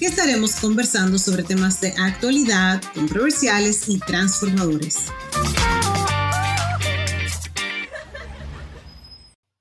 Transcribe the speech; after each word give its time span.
que 0.00 0.06
estaremos 0.06 0.58
conversando 0.58 1.18
sobre 1.18 1.42
temas 1.42 1.78
de 1.82 1.92
actualidad, 2.00 2.80
controversiales 2.94 3.86
y 3.86 4.00
transformadores. 4.00 5.12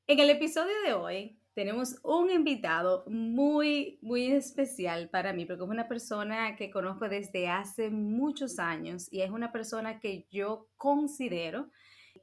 En 0.07 0.17
el 0.17 0.29
episodio 0.29 0.71
de 0.85 0.93
hoy 0.93 1.37
tenemos 1.53 1.97
un 2.03 2.31
invitado 2.31 3.03
muy, 3.07 3.99
muy 4.01 4.31
especial 4.31 5.09
para 5.09 5.33
mí, 5.33 5.45
porque 5.45 5.61
es 5.61 5.69
una 5.69 5.89
persona 5.89 6.55
que 6.55 6.71
conozco 6.71 7.09
desde 7.09 7.49
hace 7.49 7.89
muchos 7.89 8.59
años 8.59 9.11
y 9.11 9.23
es 9.23 9.31
una 9.31 9.51
persona 9.51 9.99
que 9.99 10.25
yo 10.31 10.69
considero 10.77 11.69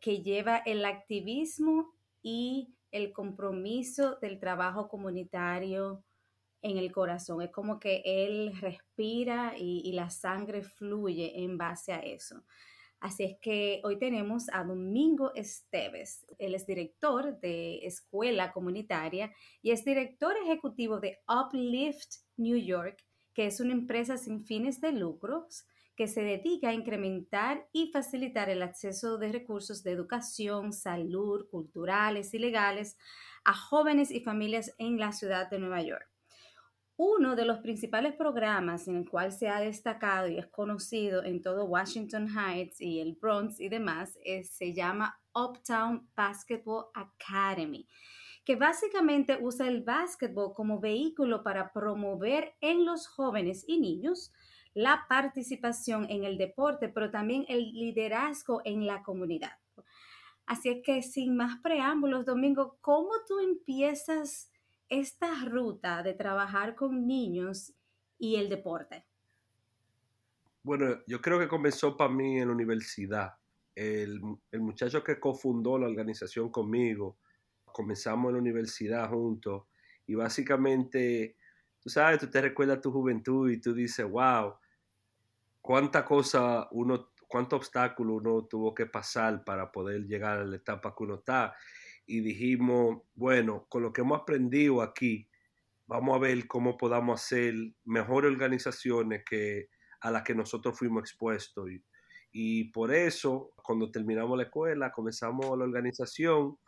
que 0.01 0.23
lleva 0.23 0.57
el 0.65 0.87
activismo 0.87 1.93
y 2.23 2.73
el 2.93 3.13
compromiso 3.13 4.17
del 4.23 4.41
trabajo 4.41 4.89
comunitario 4.89 6.03
en 6.67 6.79
el 6.79 6.93
corazón. 6.93 7.43
Es 7.43 7.51
como 7.51 7.79
que 7.79 8.03
él 8.05 8.53
respira 8.61 9.55
y, 9.57 9.93
la 9.93 10.11
sangre 10.11 10.63
fluye 10.63 11.43
en 11.43 11.57
base 11.57 11.93
a 11.93 12.01
eso. 12.01 12.43
Así 12.99 13.25
es 13.25 13.37
que 13.41 13.81
hoy 13.85 13.99
tenemos 13.99 14.47
a 14.53 14.65
Domingo 14.65 15.33
Esteves. 15.35 16.27
Él 16.39 16.55
es 16.55 16.67
director 16.67 17.39
de 17.41 17.79
escuela 17.87 18.53
comunitaria 18.53 19.33
y 19.63 19.71
es 19.71 19.85
director 19.85 20.35
ejecutivo 20.45 20.99
de 20.99 21.19
Uplift 21.29 22.25
New 22.37 22.57
York, 22.57 23.05
que 23.33 23.47
es 23.47 23.61
una 23.61 23.73
empresa 23.73 24.17
sin 24.17 24.45
fines 24.45 24.81
de 24.81 24.93
lucros 24.93 25.67
que 25.95 26.09
se 26.09 26.23
dedica 26.23 26.71
a 26.71 26.75
incrementar 26.75 27.69
y 27.73 27.91
facilitar 27.91 28.51
el 28.51 28.63
acceso 28.63 29.19
de 29.19 29.33
recursos 29.33 29.83
de 29.83 29.93
educación, 29.93 30.73
salud, 30.73 31.49
culturales 31.49 32.35
y 32.35 32.39
legales 32.39 32.99
a 33.45 33.55
jóvenes 33.55 34.11
y 34.11 34.21
familias 34.21 34.75
en 34.79 34.99
la 34.99 35.13
ciudad 35.13 35.49
de 35.49 35.59
Nueva 35.59 35.83
York. 35.83 36.16
Uno 36.99 37.37
de 37.37 37.45
los 37.45 37.59
principales 37.59 38.15
programas 38.15 38.89
en 38.89 38.97
el 38.97 39.09
cual 39.09 39.31
se 39.31 39.49
ha 39.49 39.61
destacado 39.61 40.29
y 40.29 40.39
es 40.39 40.47
conocido 40.47 41.23
en 41.23 41.43
todo 41.43 41.67
Washington 41.67 42.27
Heights 42.27 42.81
y 42.81 43.01
el 43.01 43.19
Bronx 43.21 43.61
y 43.61 43.69
demás 43.69 44.19
se 44.45 44.73
llama 44.73 45.21
Uptown 45.35 46.09
Basketball 46.17 46.87
Academy, 46.95 47.87
que 48.47 48.57
básicamente 48.57 49.37
usa 49.39 49.69
el 49.69 49.83
básquetbol 49.83 50.55
como 50.55 50.81
vehículo 50.81 51.43
para 51.43 51.71
promover 51.71 52.55
en 52.63 52.87
los 52.87 53.07
jóvenes 53.07 53.65
y 53.69 53.79
niños 53.79 54.33
la 54.73 55.05
participación 55.07 56.07
en 56.09 56.25
el 56.25 56.39
deporte, 56.39 56.89
pero 56.89 57.11
también 57.11 57.45
el 57.49 57.73
liderazgo 57.73 58.63
en 58.65 58.87
la 58.87 59.03
comunidad. 59.03 59.53
Así 60.47 60.71
es 60.71 60.83
que 60.83 61.03
sin 61.03 61.37
más 61.37 61.59
preámbulos, 61.63 62.25
Domingo, 62.25 62.79
¿cómo 62.81 63.11
tú 63.29 63.39
empiezas? 63.41 64.51
Esta 64.89 65.45
ruta 65.45 66.03
de 66.03 66.15
trabajar 66.15 66.75
con 66.75 67.07
niños 67.07 67.73
y 68.19 68.37
el 68.37 68.49
deporte? 68.49 69.05
Bueno, 70.63 70.99
yo 71.07 71.21
creo 71.21 71.39
que 71.39 71.49
comenzó 71.49 71.97
para 71.97 72.13
mí 72.13 72.41
en 72.41 72.49
la 72.49 72.55
universidad. 72.55 73.35
El, 73.75 74.21
muchacho 74.53 75.05
que 75.05 75.21
cofundó 75.21 75.79
la 75.79 75.87
organización 75.87 76.51
conmigo, 76.51 77.19
comenzamos 77.65 78.31
en 78.31 78.35
la 78.35 78.41
universidad 78.41 79.09
juntos 79.11 79.65
y 80.07 80.15
básicamente, 80.15 81.37
tú 81.81 81.91
sabes, 81.91 82.19
tú 82.19 82.29
te 82.29 82.41
recuerdas 82.41 82.81
tu 82.81 82.91
juventud 82.91 83.51
y 83.51 83.61
tú 83.61 83.75
dices, 83.75 84.09
wow, 84.09 84.55
cuánta 85.61 86.05
cosa 86.05 86.69
uno, 86.71 87.11
cuánto 87.29 87.57
obstáculo 87.57 88.15
uno 88.15 88.45
tuvo 88.47 88.75
que 88.75 88.87
pasar 88.87 89.45
para 89.45 89.71
poder 89.71 90.07
llegar 90.07 90.39
a 90.39 90.45
la 90.45 90.57
etapa 90.57 90.95
que 90.97 91.05
uno 91.05 91.17
está 91.17 91.55
y 92.07 92.21
dijimos, 92.21 93.03
bueno, 93.15 93.67
con 93.69 93.83
lo 93.83 93.93
que 93.93 94.03
hemos 94.03 94.21
aprendido 94.21 94.81
aquí, 94.81 95.29
vamos 95.87 96.17
a 96.17 96.21
ver 96.21 96.47
cómo 96.47 96.77
podamos 96.77 97.23
hacer 97.23 97.55
mejores 97.85 98.31
organizaciones 98.31 99.25
que 99.29 99.69
a 100.01 100.11
las 100.11 100.23
que 100.23 100.35
nosotros 100.35 100.79
fuimos 100.79 101.03
expuestos. 101.03 101.69
Y, 102.33 102.65
por 102.71 102.95
eso, 102.95 103.53
cuando 103.63 103.91
terminamos 103.91 104.37
la 104.37 104.45
escuela, 104.45 104.93
comenzamos 104.93 105.57
la 105.59 105.65
organización, 105.65 106.59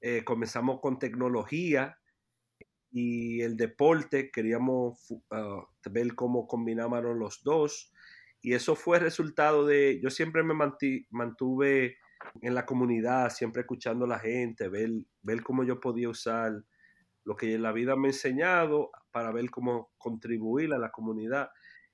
eh, 0.00 0.22
comenzamos 0.24 0.80
con 0.80 0.98
tecnología 0.98 1.98
y 2.92 3.40
el 3.40 3.56
deporte, 3.56 4.30
queríamos 4.30 5.10
uh, 5.10 5.90
ver 5.90 6.14
cómo 6.14 6.46
combinábamos 6.46 7.16
los 7.16 7.42
dos. 7.42 7.92
Y 8.42 8.52
eso 8.52 8.74
fue 8.74 8.98
resultado 8.98 9.66
de, 9.66 10.00
yo 10.02 10.10
siempre 10.10 10.42
me 10.42 10.54
mantuve 11.10 11.96
en 12.42 12.54
la 12.54 12.66
comunidad, 12.66 13.30
siempre 13.30 13.62
escuchando 13.62 14.04
a 14.04 14.08
la 14.08 14.18
gente, 14.18 14.68
ver, 14.68 14.90
ver 15.22 15.42
cómo 15.42 15.64
yo 15.64 15.80
podía 15.80 16.08
usar 16.08 16.64
lo 17.24 17.36
que 17.36 17.58
la 17.58 17.72
vida 17.72 17.96
me 17.96 18.08
ha 18.08 18.10
enseñado 18.10 18.90
para 19.10 19.30
ver 19.32 19.50
cómo 19.50 19.90
contribuir 19.98 20.72
a 20.72 20.78
la 20.78 20.90
comunidad. 20.90 21.50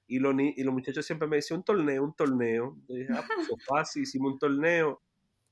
Y, 0.07 0.19
lo, 0.21 0.33
y 0.39 0.63
los 0.63 0.73
muchachos 0.73 1.05
siempre 1.05 1.27
me 1.27 1.37
decían, 1.37 1.59
un 1.59 1.65
torneo, 1.65 2.05
un 2.05 2.15
torneo. 2.15 2.77
dije, 2.89 3.13
ah, 3.13 3.25
pues 3.49 3.65
fácil, 3.67 4.03
hicimos 4.03 4.35
un 4.35 4.39
torneo. 4.39 5.03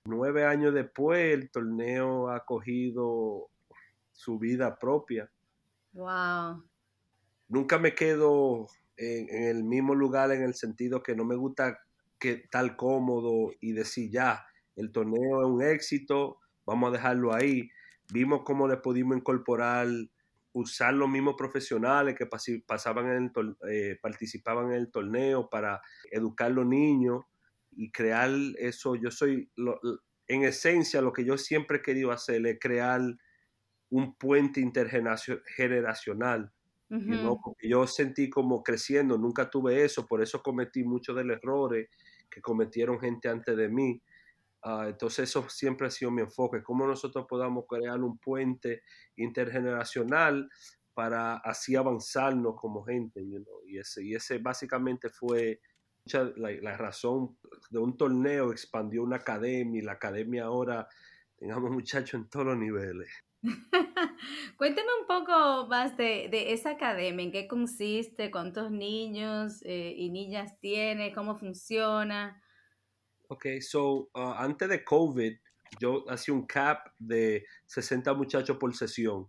Nueve 0.06 0.44
años 0.44 0.74
después, 0.74 1.34
el 1.34 1.50
torneo 1.50 2.30
ha 2.30 2.44
cogido 2.44 3.48
su 4.12 4.38
vida 4.38 4.78
propia. 4.78 5.30
Wow. 5.92 6.62
Nunca 7.48 7.78
me 7.78 7.94
quedo 7.94 8.68
en, 8.96 9.28
en, 9.28 9.44
el 9.44 9.64
mismo 9.64 9.94
lugar 9.94 10.30
en 10.30 10.42
el 10.42 10.54
sentido 10.54 11.02
que 11.02 11.16
no 11.16 11.24
me 11.24 11.34
gusta 11.34 11.80
que 12.18 12.44
tal 12.50 12.76
cómodo 12.76 13.52
y 13.60 13.72
decir 13.72 14.10
ya, 14.10 14.46
el 14.76 14.92
torneo 14.92 15.42
es 15.42 15.46
un 15.46 15.62
éxito, 15.62 16.38
vamos 16.66 16.88
a 16.88 16.92
dejarlo 16.92 17.34
ahí. 17.34 17.70
Vimos 18.12 18.42
cómo 18.44 18.68
le 18.68 18.76
pudimos 18.76 19.16
incorporar, 19.16 19.88
usar 20.52 20.94
los 20.94 21.08
mismos 21.08 21.34
profesionales 21.36 22.14
que 22.16 22.26
pasaban 22.66 23.08
en 23.10 23.32
eh, 23.68 23.98
participaban 24.00 24.66
en 24.66 24.78
el 24.78 24.90
torneo 24.90 25.48
para 25.50 25.80
educar 26.10 26.48
a 26.48 26.54
los 26.54 26.66
niños 26.66 27.22
y 27.72 27.90
crear 27.90 28.30
eso. 28.58 28.94
Yo 28.96 29.10
soy, 29.10 29.50
en 30.28 30.44
esencia, 30.44 31.00
lo 31.00 31.12
que 31.12 31.24
yo 31.24 31.36
siempre 31.38 31.78
he 31.78 31.82
querido 31.82 32.12
hacer 32.12 32.46
es 32.46 32.58
crear 32.60 33.00
un 33.90 34.16
puente 34.16 34.60
intergeneracional. 34.60 36.52
yo 37.62 37.86
sentí 37.86 38.30
como 38.30 38.62
creciendo, 38.62 39.18
nunca 39.18 39.50
tuve 39.50 39.84
eso, 39.84 40.06
por 40.06 40.22
eso 40.22 40.42
cometí 40.42 40.84
muchos 40.84 41.16
de 41.16 41.24
los 41.24 41.38
errores 41.38 41.88
que 42.30 42.40
cometieron 42.40 43.00
gente 43.00 43.28
antes 43.28 43.56
de 43.56 43.68
mí. 43.68 44.00
Ah, 44.66 44.86
entonces 44.88 45.28
eso 45.28 45.46
siempre 45.50 45.86
ha 45.86 45.90
sido 45.90 46.10
mi 46.10 46.22
enfoque, 46.22 46.62
cómo 46.62 46.86
nosotros 46.86 47.26
podamos 47.28 47.66
crear 47.68 48.00
un 48.00 48.18
puente 48.18 48.82
intergeneracional 49.14 50.48
para 50.94 51.36
así 51.36 51.76
avanzarnos 51.76 52.54
como 52.58 52.82
gente. 52.82 53.22
y, 53.66 53.78
ese, 53.78 54.02
y 54.02 54.14
ese 54.14 54.38
básicamente 54.38 55.10
fue 55.10 55.60
la, 56.36 56.76
razón 56.76 57.36
de 57.70 57.78
un 57.78 57.96
torneo, 57.96 58.52
expandió 58.52 59.02
una 59.02 59.16
academia 59.16 59.80
y 59.80 59.84
la 59.84 59.92
academia 59.92 60.44
ahora 60.44 60.88
tengamos 61.36 61.70
muchachos 61.70 62.14
en 62.14 62.28
todos 62.28 62.46
los 62.46 62.56
niveles. 62.56 63.10
Cuéntame 64.56 64.88
un 65.00 65.06
poco 65.06 65.66
más 65.68 65.96
de, 65.98 66.52
esa 66.52 66.70
academia, 66.70 67.24
en 67.24 67.32
qué 67.32 67.46
consiste, 67.48 68.30
cuántos 68.30 68.70
niños 68.70 69.62
eh, 69.64 69.94
y 69.94 70.10
niñas 70.10 70.58
tiene, 70.60 71.12
cómo 71.12 71.36
funciona. 71.36 72.40
Ok, 73.28 73.46
so 73.60 74.10
uh, 74.14 74.34
antes 74.36 74.68
de 74.68 74.84
COVID, 74.84 75.34
yo 75.80 76.04
hacía 76.10 76.34
un 76.34 76.46
cap 76.46 76.92
de 76.98 77.44
60 77.66 78.12
muchachos 78.14 78.56
por 78.58 78.74
sesión 78.74 79.28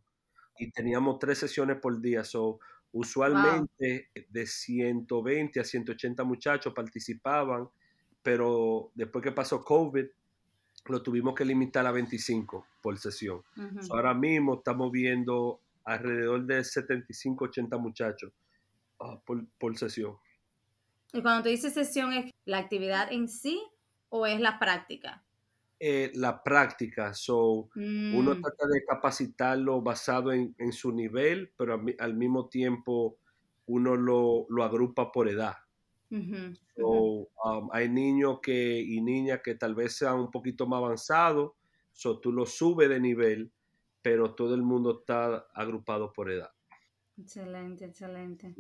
y 0.58 0.72
teníamos 0.72 1.20
tres 1.20 1.40
sesiones 1.40 1.78
por 1.78 2.00
día. 2.02 2.24
So, 2.24 2.60
usualmente 2.92 4.10
de 4.30 4.48
120 4.48 5.60
a 5.60 5.64
180 5.64 6.24
muchachos 6.24 6.74
participaban, 6.74 7.68
pero 8.24 8.92
después 8.96 9.24
que 9.24 9.32
pasó 9.32 9.64
COVID, 9.64 10.06
lo 10.88 11.04
tuvimos 11.04 11.34
que 11.36 11.46
limitar 11.46 11.86
a 11.86 11.92
25 11.92 12.66
por 12.82 12.98
sesión. 12.98 13.42
ahora 13.90 14.14
mismo 14.14 14.56
estamos 14.56 14.92
viendo 14.92 15.60
alrededor 15.84 16.46
de 16.46 16.64
75, 16.64 17.46
80 17.46 17.78
muchachos 17.78 18.32
uh, 19.00 19.20
por, 19.26 19.46
por 19.58 19.78
sesión. 19.78 20.16
Y 21.12 21.22
cuando 21.22 21.44
te 21.44 21.50
dices 21.50 21.74
sesión, 21.74 22.14
¿es 22.14 22.32
la 22.46 22.60
actividad 22.60 23.12
en 23.12 23.28
sí 23.28 23.62
o 24.16 24.26
es 24.26 24.40
la 24.40 24.58
práctica? 24.58 25.24
Eh, 25.78 26.12
la 26.16 26.42
práctica, 26.42 27.14
so, 27.14 27.70
uno 27.76 28.36
mm. 28.36 28.42
trata 28.42 28.68
de 28.68 28.86
capacitarlo 28.86 29.82
basado 29.82 30.32
en, 30.32 30.72
su 30.72 30.94
nivel, 30.94 31.52
pero 31.58 31.84
al, 32.00 32.14
mismo 32.14 32.48
tiempo 32.48 33.18
uno 33.66 33.98
lo, 33.98 34.64
agrupa 34.64 35.12
por 35.12 35.28
edad. 35.28 35.58
Um, 36.10 37.70
hay 37.74 37.90
niños 37.90 38.40
que, 38.42 38.80
y 38.80 39.02
niñas 39.02 39.42
que 39.44 39.56
tal 39.56 39.76
vez 39.76 39.98
sean 39.98 40.16
un 40.16 40.32
poquito 40.32 40.66
más 40.66 40.78
avanzados, 40.78 41.52
so 41.92 42.20
tú 42.20 42.32
lo 42.32 42.46
subes 42.46 42.88
de 42.88 43.02
nivel, 43.02 43.52
pero 44.02 44.34
todo 44.34 44.56
el 44.56 44.62
mundo 44.62 45.00
está 45.02 45.46
agrupado 45.54 46.14
por 46.14 46.32
edad. 46.32 46.52
Excelente, 47.18 47.84
excelente. 47.84 48.56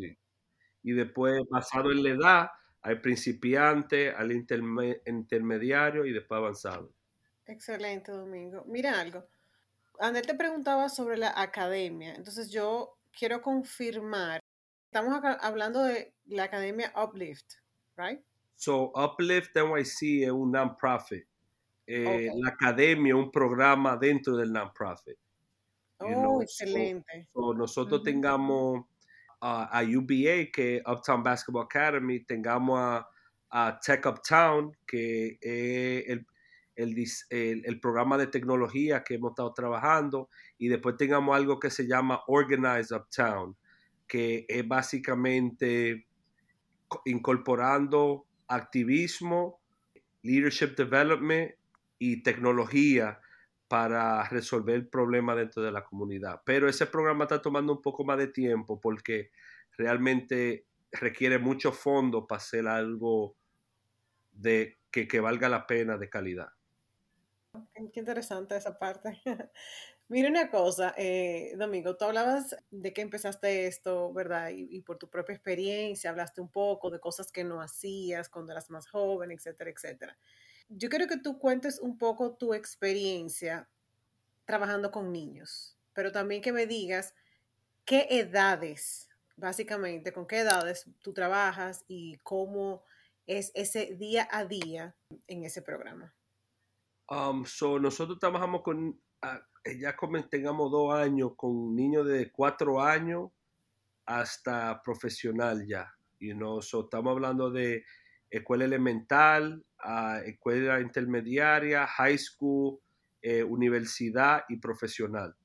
Y 0.84 0.92
después, 0.92 1.42
basado 1.50 1.92
en 1.94 2.04
la 2.04 2.10
edad, 2.10 2.50
hay 2.86 2.98
principiante, 2.98 4.12
al 4.12 4.32
intermediario 4.32 6.06
y 6.06 6.14
después 6.14 6.38
avanzado. 6.38 6.94
Excelente, 7.48 8.12
Domingo. 8.12 8.64
Mira 8.68 9.02
algo. 9.02 9.26
Andel 10.00 10.28
te 10.28 10.36
preguntaba 10.36 10.88
sobre 10.88 11.18
la 11.18 11.34
academia, 11.36 12.14
entonces 12.14 12.52
yo 12.52 12.96
quiero 13.12 13.42
confirmar. 13.42 14.40
Estamos 14.86 15.20
hablando 15.42 15.82
de 15.82 16.14
la 16.28 16.44
academia 16.44 16.94
Uplift, 16.96 17.56
right? 17.98 18.22
So, 18.56 18.94
Uplift 18.96 19.56
NYC 19.56 20.26
es 20.26 20.32
un 20.32 20.52
non-profit. 20.52 21.26
Eh, 21.88 22.30
la 22.36 22.50
academia 22.50 23.16
es 23.16 23.20
un 23.20 23.32
programa 23.32 23.98
dentro 23.98 24.38
del 24.38 24.54
non-profit. 24.54 25.18
Oh, 25.98 26.40
excelente. 26.40 27.30
nosotros 27.34 28.04
tengamos 28.04 28.86
a 29.42 29.84
UBA, 29.84 30.52
que 30.52 30.82
Uptown 30.86 31.24
Basketball 31.24 31.66
Academy, 31.66 32.22
tengamos 32.22 32.80
a, 33.52 33.80
Tech 33.80 34.06
Uptown, 34.06 34.76
que 34.86 35.38
es 35.40 36.20
el, 36.76 37.64
el, 37.66 37.80
programa 37.80 38.18
de 38.18 38.28
tecnología 38.28 39.04
que 39.04 39.16
hemos 39.16 39.32
estado 39.32 39.54
trabajando, 39.54 40.30
y 40.58 40.68
después 40.68 40.98
tengamos 40.98 41.36
algo 41.36 41.58
que 41.60 41.70
se 41.70 41.88
llama 41.88 42.22
Organize 42.28 42.94
Uptown, 42.94 43.56
que 44.08 44.46
es 44.50 44.68
básicamente 44.68 46.06
incorporando 47.06 48.26
activismo, 48.48 49.62
leadership 50.22 50.76
development 50.76 51.52
y 51.98 52.24
tecnología 52.24 53.20
para 53.68 54.28
resolver 54.30 54.76
el 54.76 54.88
problema 54.88 55.36
dentro 55.36 55.64
de 55.64 55.72
la 55.72 55.84
comunidad. 55.84 56.42
Pero 56.46 56.70
ese 56.70 56.86
programa 56.86 57.26
está 57.26 57.42
tomando 57.42 57.74
un 57.74 57.82
poco 57.82 58.04
más 58.04 58.18
de 58.18 58.28
tiempo 58.28 58.80
porque 58.80 59.32
realmente 59.78 60.66
requiere 60.92 61.40
mucho 61.40 61.72
fondo 61.72 62.28
para 62.28 62.38
hacer 62.38 62.68
algo 62.68 63.36
de 64.32 64.78
que, 64.92 65.08
que 65.08 65.20
valga 65.20 65.50
la 65.50 65.66
pena 65.66 65.98
de 65.98 66.10
calidad. 66.10 66.50
Qué 67.74 68.00
interesante 68.00 68.56
esa 68.56 68.78
parte. 68.78 69.22
Mira 70.08 70.30
una 70.30 70.52
cosa, 70.52 70.94
eh, 70.98 71.56
Domingo, 71.58 71.98
tú 71.98 72.06
hablabas 72.06 72.56
de 72.70 72.94
que 72.94 73.02
empezaste 73.02 73.66
esto, 73.66 74.14
¿verdad? 74.14 74.50
Y, 74.50 74.68
y, 74.70 74.82
por 74.82 75.00
tu 75.00 75.10
propia 75.10 75.34
experiencia, 75.34 76.12
hablaste 76.12 76.42
un 76.42 76.50
poco 76.52 76.92
de 76.92 77.00
cosas 77.00 77.32
que 77.32 77.44
no 77.44 77.60
hacías 77.60 78.30
cuando 78.30 78.52
eras 78.52 78.70
más 78.70 78.88
joven, 78.88 79.32
etcétera, 79.32 79.72
etcétera. 79.72 80.16
Yo 80.70 80.90
quiero 80.90 81.08
que 81.08 81.18
tú 81.18 81.38
cuentes 81.38 81.80
un 81.80 81.98
poco 81.98 82.36
tu 82.36 82.54
experiencia 82.54 83.70
trabajando 84.46 84.92
con 84.92 85.12
niños, 85.12 85.78
pero 85.94 86.12
también 86.12 86.42
que 86.42 86.52
me 86.52 86.68
digas 86.68 87.14
qué 87.86 88.08
edades, 88.10 89.10
básicamente, 89.36 90.12
con 90.12 90.28
qué 90.28 90.40
edades 90.40 90.90
tú 91.02 91.14
trabajas 91.14 91.84
y 91.88 92.18
cómo 92.24 92.84
es 93.28 93.52
ese 93.56 93.96
día 93.96 94.28
a 94.32 94.46
día 94.46 94.96
en 95.28 95.44
ese 95.44 95.62
programa. 95.62 96.14
Um, 97.10 97.46
so 97.46 97.80
nosotros 97.80 98.20
trabajamos 98.20 98.62
con, 98.62 98.90
uh, 98.90 99.72
ya 99.80 99.96
tengamos 100.30 100.72
dos 100.72 100.94
años 100.94 101.34
con 101.36 101.76
niños 101.76 102.08
de 102.08 102.32
cuatro 102.32 102.82
años 102.82 103.30
hasta 104.06 104.82
profesional 104.84 105.66
ya. 105.68 105.92
You 106.20 106.34
know? 106.34 106.62
so 106.62 106.86
estamos 106.86 107.12
hablando 107.12 107.52
de 107.52 107.84
escuela 108.30 108.66
elemental, 108.66 109.64
escuela 110.26 110.80
intermediaria, 110.80 111.86
high 111.86 112.18
school, 112.18 112.80
eh, 113.22 113.44
universidad 113.44 114.44
y 114.50 114.58
profesional. 114.58 115.36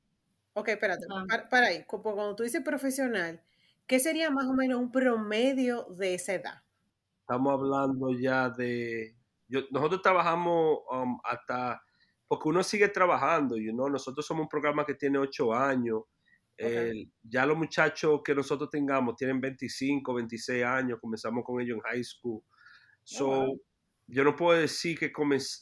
Ok, 0.54 0.68
espérate, 0.68 1.06
ah. 1.10 1.24
para, 1.48 1.66
ahí. 1.68 1.84
Cuando 1.86 2.36
tú 2.36 2.42
dices 2.42 2.62
profesional, 2.62 3.42
¿qué 3.86 3.98
sería 3.98 4.30
más 4.30 4.46
o 4.46 4.52
menos 4.52 4.80
un 4.80 4.90
promedio 4.90 5.86
de 5.96 6.14
esa 6.14 6.34
edad? 6.34 6.62
Estamos 7.20 7.52
hablando 7.52 8.10
ya 8.18 8.50
de... 8.50 9.16
nosotros 9.70 10.02
trabajamos 10.02 10.80
um, 10.90 11.18
hasta... 11.24 11.82
Porque 12.26 12.48
uno 12.48 12.62
sigue 12.62 12.88
trabajando, 12.88 13.56
you 13.56 13.72
know? 13.72 13.88
nosotros 13.88 14.24
somos 14.24 14.42
un 14.42 14.48
programa 14.48 14.84
que 14.84 14.94
tiene 14.94 15.18
ocho 15.18 15.52
años. 15.52 16.02
ya 17.22 17.46
los 17.46 17.56
muchachos 17.56 18.20
que 18.22 18.34
nosotros 18.34 18.70
tengamos 18.70 19.16
tienen 19.16 19.40
25, 19.40 20.14
26 20.14 20.64
años, 20.64 20.98
comenzamos 21.00 21.42
con 21.44 21.60
ellos 21.60 21.78
en 21.78 21.82
high 21.82 22.04
school. 22.04 22.42
Oh, 22.42 22.46
so, 23.02 23.60
yo 24.10 24.24
no 24.24 24.36
puedo 24.36 24.58
decir 24.58 24.98
que, 24.98 25.12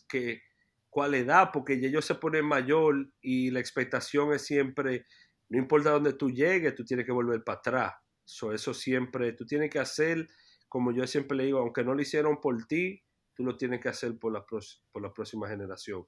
que 0.09 0.43
cuál 0.89 1.15
edad, 1.15 1.51
porque 1.53 1.75
ellos 1.75 2.05
se 2.05 2.15
ponen 2.15 2.47
mayor 2.47 3.11
y 3.21 3.51
la 3.51 3.61
expectación 3.61 4.33
es 4.33 4.43
siempre, 4.47 5.05
no 5.49 5.59
importa 5.59 5.91
dónde 5.91 6.15
tú 6.15 6.31
llegues, 6.31 6.75
tú 6.75 6.85
tienes 6.85 7.07
que 7.07 7.13
volver 7.13 7.45
para 7.45 7.59
atrás. 7.59 7.95
So, 8.25 8.53
eso 8.53 8.75
siempre, 8.75 9.33
tú 9.33 9.47
tienes 9.47 9.71
que 9.71 9.79
hacer, 9.79 10.27
como 10.69 10.93
yo 10.93 11.07
siempre 11.07 11.37
le 11.37 11.45
digo, 11.45 11.59
aunque 11.59 11.85
no 11.85 11.95
lo 11.95 12.03
hicieron 12.03 12.41
por 12.41 12.67
ti, 12.67 13.03
tú 13.35 13.45
lo 13.45 13.57
tienes 13.57 13.81
que 13.81 13.89
hacer 13.89 14.19
por 14.19 14.33
la, 14.33 14.45
por 14.45 15.03
la 15.03 15.13
próxima 15.13 15.49
generación. 15.49 16.07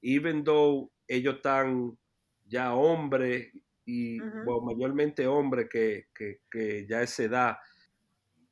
Even 0.00 0.42
though 0.42 0.90
ellos 1.06 1.36
están 1.36 1.98
ya 2.46 2.74
hombres 2.74 3.52
y 3.84 4.18
mayormente 4.18 5.26
hombres 5.26 5.68
que, 5.70 6.06
que, 6.14 6.40
que 6.50 6.86
ya 6.88 7.02
esa 7.02 7.24
edad, 7.24 7.56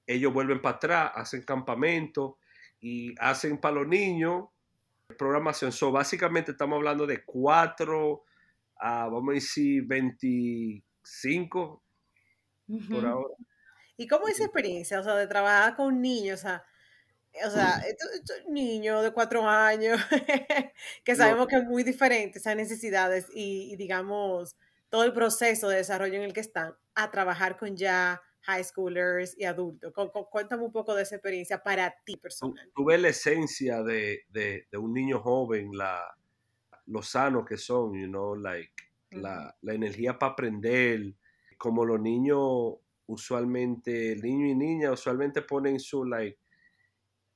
ellos 0.06 0.32
vuelven 0.32 0.60
para 0.60 0.76
atrás, 0.76 1.12
hacen 1.14 1.42
campamento 1.42 2.39
y 2.80 3.14
hacen 3.18 3.58
para 3.58 3.76
los 3.76 3.88
niños 3.88 4.48
programación. 5.16 5.72
So, 5.72 5.92
básicamente 5.92 6.52
estamos 6.52 6.76
hablando 6.76 7.06
de 7.06 7.24
4 7.24 8.24
a, 8.76 9.08
vamos 9.08 9.30
a 9.30 9.34
decir, 9.34 9.84
25 9.86 11.82
por 12.90 13.06
ahora. 13.06 13.34
¿Y 13.96 14.06
cómo 14.06 14.28
es 14.28 14.36
esa 14.36 14.44
experiencia? 14.44 15.00
O 15.00 15.04
sea, 15.04 15.14
de 15.16 15.26
trabajar 15.26 15.76
con 15.76 16.00
niños, 16.00 16.40
o 16.40 16.42
sea, 16.42 16.64
o 17.46 17.50
sea, 17.50 17.82
niños 18.48 19.02
de 19.02 19.12
cuatro 19.12 19.46
años, 19.48 20.00
que 21.04 21.14
sabemos 21.14 21.46
que 21.46 21.56
es 21.56 21.64
muy 21.64 21.82
diferente 21.82 22.38
esas 22.38 22.56
necesidades 22.56 23.26
y, 23.34 23.76
digamos, 23.76 24.56
todo 24.88 25.04
el 25.04 25.12
proceso 25.12 25.68
de 25.68 25.76
desarrollo 25.76 26.14
en 26.14 26.22
el 26.22 26.32
que 26.32 26.40
están, 26.40 26.74
a 26.94 27.10
trabajar 27.10 27.56
con 27.56 27.76
ya 27.76 28.20
high 28.42 28.64
schoolers 28.64 29.36
y 29.38 29.44
adultos. 29.44 29.92
Cuéntame 30.30 30.64
un 30.64 30.72
poco 30.72 30.94
de 30.94 31.02
esa 31.02 31.16
experiencia 31.16 31.62
para 31.62 31.94
ti 32.04 32.16
personal. 32.16 32.70
Tú, 32.74 32.84
ves 32.84 33.00
la 33.00 33.08
esencia 33.08 33.82
de, 33.82 34.22
de, 34.28 34.66
de, 34.70 34.78
un 34.78 34.92
niño 34.92 35.20
joven, 35.20 35.70
la, 35.76 36.02
lo 36.86 37.02
sano 37.02 37.44
que 37.44 37.56
son, 37.56 37.94
you 37.94 38.06
know, 38.06 38.34
like, 38.34 38.72
la, 39.10 39.54
la, 39.62 39.74
energía 39.74 40.18
para 40.18 40.32
aprender, 40.32 41.14
como 41.58 41.84
los 41.84 42.00
niños 42.00 42.76
usualmente, 43.06 44.12
el 44.12 44.22
niño 44.22 44.46
y 44.46 44.54
niña 44.54 44.92
usualmente 44.92 45.42
ponen 45.42 45.80
su, 45.80 46.04
like, 46.04 46.38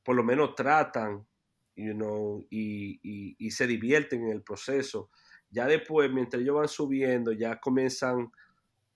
por 0.03 0.17
lo 0.17 0.23
menos 0.23 0.55
tratan, 0.55 1.27
you 1.77 1.93
know, 1.93 2.47
y, 2.51 3.01
y, 3.03 3.37
y 3.39 3.51
se 3.51 3.67
divierten 3.67 4.25
en 4.25 4.31
el 4.31 4.43
proceso. 4.43 5.11
Ya 5.51 5.67
después, 5.67 6.11
mientras 6.11 6.43
ellos 6.43 6.57
van 6.57 6.69
subiendo, 6.69 7.33
ya 7.33 7.61
comienzan, 7.61 8.31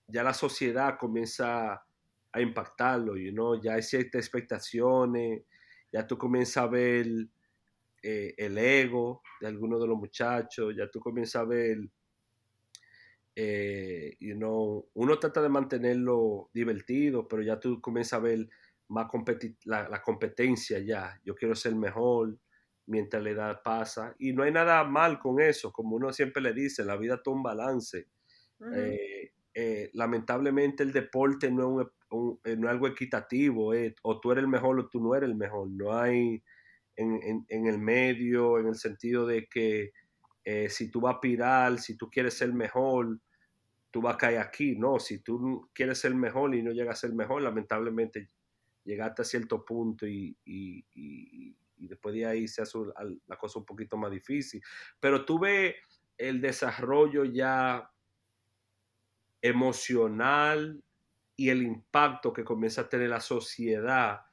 ya 0.07 0.23
la 0.23 0.33
sociedad 0.33 0.97
comienza 0.97 1.85
a 2.31 2.41
impactarlo, 2.41 3.17
you 3.17 3.31
know? 3.31 3.59
ya 3.61 3.73
hay 3.73 3.81
ciertas 3.81 4.19
expectaciones, 4.19 5.43
ya 5.91 6.05
tú 6.05 6.17
comienzas 6.17 6.57
a 6.57 6.67
ver 6.67 7.07
eh, 8.01 8.33
el 8.37 8.57
ego 8.57 9.21
de 9.41 9.47
algunos 9.47 9.81
de 9.81 9.87
los 9.87 9.97
muchachos, 9.97 10.75
ya 10.75 10.89
tú 10.89 10.99
comienzas 10.99 11.41
a 11.41 11.45
ver, 11.45 11.77
eh, 13.35 14.15
you 14.19 14.35
know, 14.35 14.87
uno 14.93 15.17
trata 15.17 15.41
de 15.41 15.49
mantenerlo 15.49 16.49
divertido, 16.53 17.27
pero 17.27 17.41
ya 17.41 17.59
tú 17.59 17.81
comienzas 17.81 18.13
a 18.13 18.19
ver 18.19 18.49
más 18.89 19.07
la, 19.65 19.87
la, 19.87 20.01
competencia 20.01 20.79
ya, 20.79 21.19
yo 21.23 21.35
quiero 21.35 21.53
ser 21.55 21.75
mejor 21.75 22.37
mientras 22.87 23.21
la 23.21 23.29
edad 23.29 23.61
pasa, 23.63 24.15
y 24.17 24.33
no 24.33 24.43
hay 24.43 24.51
nada 24.51 24.83
mal 24.83 25.19
con 25.19 25.39
eso, 25.39 25.71
como 25.71 25.95
uno 25.95 26.11
siempre 26.11 26.41
le 26.41 26.53
dice, 26.53 26.83
la 26.83 26.97
vida 26.97 27.21
toma 27.21 27.37
un 27.37 27.43
balance. 27.43 28.07
Eh, 29.53 29.89
lamentablemente 29.93 30.83
el 30.83 30.91
deporte 30.91 31.51
no 31.51 31.81
es, 31.81 31.87
eh, 32.43 32.55
no 32.55 32.69
algo 32.69 32.87
equitativo, 32.87 33.73
eh, 33.73 33.95
o 34.03 34.19
tú 34.19 34.31
eres 34.31 34.43
el 34.43 34.49
mejor 34.49 34.79
o 34.79 34.89
tú 34.89 34.99
no 35.01 35.15
eres 35.15 35.29
el 35.29 35.35
mejor, 35.35 35.69
no 35.69 35.93
hay 35.93 36.43
en, 36.95 37.45
el 37.49 37.79
medio, 37.79 38.59
en 38.59 38.67
el 38.67 38.75
sentido 38.75 39.25
de 39.25 39.47
que 39.47 39.91
si 40.67 40.89
tú 40.89 40.99
vas 40.99 41.15
a 41.15 41.21
pirar, 41.21 41.79
si 41.79 41.95
tú 41.95 42.09
quieres 42.09 42.33
ser 42.33 42.51
mejor, 42.51 43.19
tú 43.91 44.01
vas 44.01 44.15
a 44.15 44.17
caer 44.17 44.39
aquí, 44.39 44.75
no, 44.75 44.99
si 44.99 45.19
tú 45.19 45.69
quieres 45.73 45.99
ser 45.99 46.13
mejor 46.15 46.55
y 46.55 46.63
no 46.63 46.71
llegas 46.71 46.97
a 46.97 47.07
ser 47.07 47.13
mejor, 47.13 47.43
lamentablemente 47.43 48.31
llegaste 48.83 49.21
a 49.21 49.25
cierto 49.25 49.63
punto 49.63 50.07
y, 50.07 50.35
y 50.43 51.87
después 51.87 52.13
de 52.15 52.25
ahí 52.25 52.47
se 52.47 52.61
hace 52.61 52.77
la 53.27 53.37
cosa 53.37 53.59
un 53.59 53.65
poquito 53.65 53.95
más 53.95 54.11
difícil, 54.11 54.61
pero 54.99 55.23
tú 55.23 55.39
ves 55.39 55.75
el 56.17 56.41
desarrollo 56.41 57.23
ya 57.23 57.89
emocional 59.41 60.83
y 61.39 61.49
el 61.49 61.61
impacto 61.61 62.33
que 62.33 62.43
comienza 62.43 62.81
a 62.81 62.89
tener 62.89 63.09
la 63.09 63.21
sociedad 63.21 64.25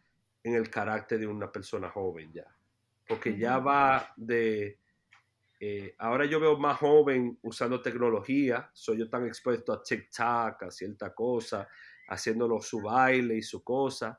en 0.42 0.54
el 0.56 0.68
carácter 0.68 1.20
de 1.20 1.28
una 1.28 1.52
persona 1.52 1.88
joven 1.88 2.32
ya. 2.32 2.52
Porque 3.06 3.38
ya 3.38 3.58
va 3.58 4.12
de... 4.16 4.80
Eh, 5.60 5.94
ahora 5.98 6.24
yo 6.24 6.40
veo 6.40 6.58
más 6.58 6.78
joven 6.78 7.38
usando 7.42 7.80
tecnología, 7.80 8.68
soy 8.72 8.98
yo 8.98 9.08
tan 9.08 9.24
expuesto 9.24 9.72
a 9.72 9.84
TikTok, 9.84 10.64
a 10.64 10.70
cierta 10.72 11.14
cosa, 11.14 11.68
haciéndolo 12.08 12.60
su 12.60 12.80
baile 12.80 13.36
y 13.36 13.42
su 13.42 13.62
cosa, 13.62 14.18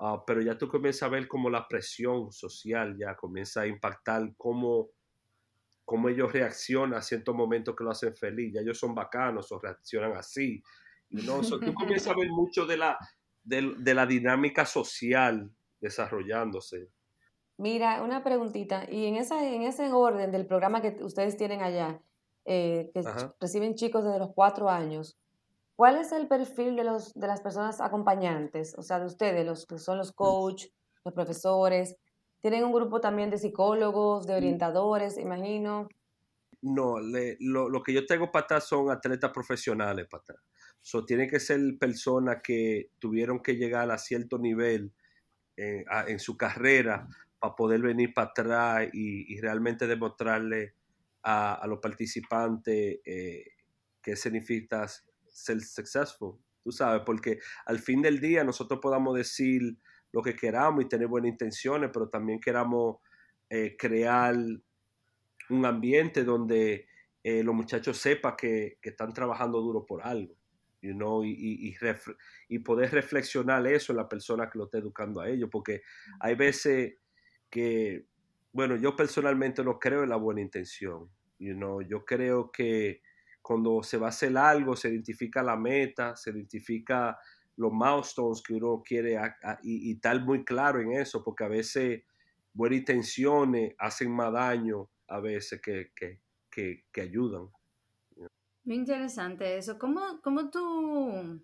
ah, 0.00 0.24
pero 0.26 0.42
ya 0.42 0.58
tú 0.58 0.68
comienzas 0.68 1.04
a 1.04 1.10
ver 1.10 1.28
como 1.28 1.48
la 1.48 1.68
presión 1.68 2.32
social 2.32 2.96
ya 2.98 3.14
comienza 3.14 3.60
a 3.60 3.66
impactar 3.68 4.34
cómo, 4.36 4.88
cómo 5.84 6.08
ellos 6.08 6.32
reaccionan 6.32 6.98
a 6.98 7.02
ciertos 7.02 7.32
momentos 7.32 7.76
que 7.76 7.84
lo 7.84 7.92
hacen 7.92 8.16
feliz, 8.16 8.52
ya 8.54 8.60
ellos 8.60 8.76
son 8.76 8.92
bacanos 8.92 9.52
o 9.52 9.60
reaccionan 9.60 10.16
así. 10.16 10.60
¿No? 11.22 11.40
tú 11.40 11.74
comienzas 11.74 12.12
a 12.12 12.16
ver 12.16 12.28
mucho 12.28 12.66
de 12.66 12.76
la, 12.76 12.98
de 13.44 13.94
la 13.94 14.06
dinámica 14.06 14.66
social 14.66 15.50
desarrollándose. 15.80 16.88
Mira, 17.56 18.02
una 18.02 18.24
preguntita. 18.24 18.86
Y 18.90 19.06
en, 19.06 19.16
esa, 19.16 19.46
en 19.46 19.62
ese 19.62 19.92
orden 19.92 20.32
del 20.32 20.46
programa 20.46 20.82
que 20.82 20.96
ustedes 21.02 21.36
tienen 21.36 21.62
allá, 21.62 22.00
eh, 22.44 22.90
que 22.92 23.02
reciben 23.40 23.74
chicos 23.74 24.04
desde 24.04 24.18
los 24.18 24.32
cuatro 24.34 24.68
años, 24.68 25.16
¿cuál 25.76 25.98
es 25.98 26.10
el 26.12 26.26
perfil 26.26 26.74
de, 26.74 26.84
los, 26.84 27.12
de 27.14 27.26
las 27.26 27.40
personas 27.40 27.80
acompañantes? 27.80 28.74
O 28.76 28.82
sea, 28.82 28.98
de 28.98 29.06
ustedes, 29.06 29.46
los 29.46 29.66
que 29.66 29.78
son 29.78 29.98
los 29.98 30.12
coach, 30.12 30.66
los 31.04 31.14
profesores. 31.14 31.96
¿Tienen 32.40 32.64
un 32.64 32.72
grupo 32.72 33.00
también 33.00 33.30
de 33.30 33.38
psicólogos, 33.38 34.26
de 34.26 34.34
orientadores, 34.34 35.16
imagino? 35.16 35.88
No, 36.60 36.98
lo, 36.98 37.68
lo, 37.68 37.82
que 37.82 37.92
yo 37.92 38.04
tengo 38.04 38.32
para 38.32 38.44
atrás 38.44 38.66
son 38.66 38.90
atletas 38.90 39.30
profesionales 39.32 40.06
para 40.10 40.22
atrás. 40.22 40.40
So, 40.86 41.06
tiene 41.06 41.26
que 41.26 41.40
ser 41.40 41.78
personas 41.80 42.42
que 42.44 42.90
tuvieron 42.98 43.42
que 43.42 43.56
llegar 43.56 43.90
a 43.90 43.96
cierto 43.96 44.36
nivel 44.38 44.92
eh, 45.56 45.82
en 46.08 46.18
su 46.18 46.36
carrera 46.36 47.08
para 47.38 47.56
poder 47.56 47.80
venir 47.80 48.12
para 48.12 48.28
atrás 48.28 48.88
y, 48.92 49.40
realmente 49.40 49.86
demostrarle 49.86 50.74
a, 51.22 51.64
los 51.66 51.78
participantes 51.78 52.98
eh, 53.02 53.44
qué 54.02 54.14
significa 54.14 54.86
ser 55.26 55.62
successful, 55.62 56.36
tú 56.62 56.70
sabes, 56.70 57.00
porque 57.06 57.38
al 57.64 57.78
fin 57.78 58.02
del 58.02 58.20
día 58.20 58.44
nosotros 58.44 58.78
podamos 58.82 59.16
decir 59.16 59.78
lo 60.12 60.20
que 60.20 60.36
queramos 60.36 60.84
y 60.84 60.88
tener 60.88 61.06
buenas 61.06 61.30
intenciones, 61.30 61.88
pero 61.94 62.10
también 62.10 62.40
queramos 62.40 62.98
eh, 63.48 63.74
crear 63.78 64.36
un 65.48 65.64
ambiente 65.64 66.24
donde 66.24 66.88
los 67.24 67.54
muchachos 67.54 67.96
sepan 67.96 68.34
que 68.36 68.76
están 68.82 69.14
trabajando 69.14 69.62
duro 69.62 69.86
por 69.86 70.02
algo 70.02 70.36
y, 71.24 71.76
y, 72.48 72.58
poder 72.58 72.90
reflexionar 72.92 73.66
eso 73.66 73.92
en 73.92 73.98
la 73.98 74.08
persona 74.08 74.50
que 74.50 74.58
lo 74.58 74.64
está 74.64 74.78
educando 74.78 75.20
a 75.20 75.28
ellos, 75.28 75.48
porque 75.50 75.82
hay 76.20 76.34
veces 76.34 76.94
que, 77.50 78.06
bueno, 78.52 78.76
yo 78.76 78.94
personalmente 78.94 79.64
no 79.64 79.78
creo 79.78 80.02
en 80.02 80.10
la 80.10 80.16
buena 80.16 80.40
intención, 80.40 81.08
you 81.38 81.56
yo 81.88 82.04
creo 82.04 82.50
que 82.50 83.02
cuando 83.42 83.82
se 83.82 83.98
va 83.98 84.06
a 84.06 84.08
hacer 84.10 84.36
algo, 84.36 84.76
se 84.76 84.88
identifica 84.88 85.42
la 85.42 85.56
meta, 85.56 86.16
se 86.16 86.30
identifica 86.30 87.18
los 87.56 87.72
milestones 87.72 88.42
que 88.42 88.54
uno 88.54 88.82
quiere 88.84 89.18
y, 89.62 89.90
y 89.90 89.92
estar 89.92 90.20
muy 90.22 90.44
claro 90.44 90.80
en 90.80 90.92
eso, 90.92 91.22
porque 91.22 91.44
a 91.44 91.48
veces 91.48 92.02
buenas 92.52 92.78
intenciones 92.78 93.74
hacen 93.78 94.10
más 94.10 94.32
daño 94.32 94.88
a 95.08 95.20
veces 95.20 95.60
que, 95.60 95.92
que, 95.94 96.84
que 96.90 97.00
ayudan. 97.00 97.48
Muy 98.64 98.76
interesante 98.76 99.58
eso. 99.58 99.78
¿Cómo, 99.78 100.20
cómo 100.22 100.50
tú... 100.50 101.40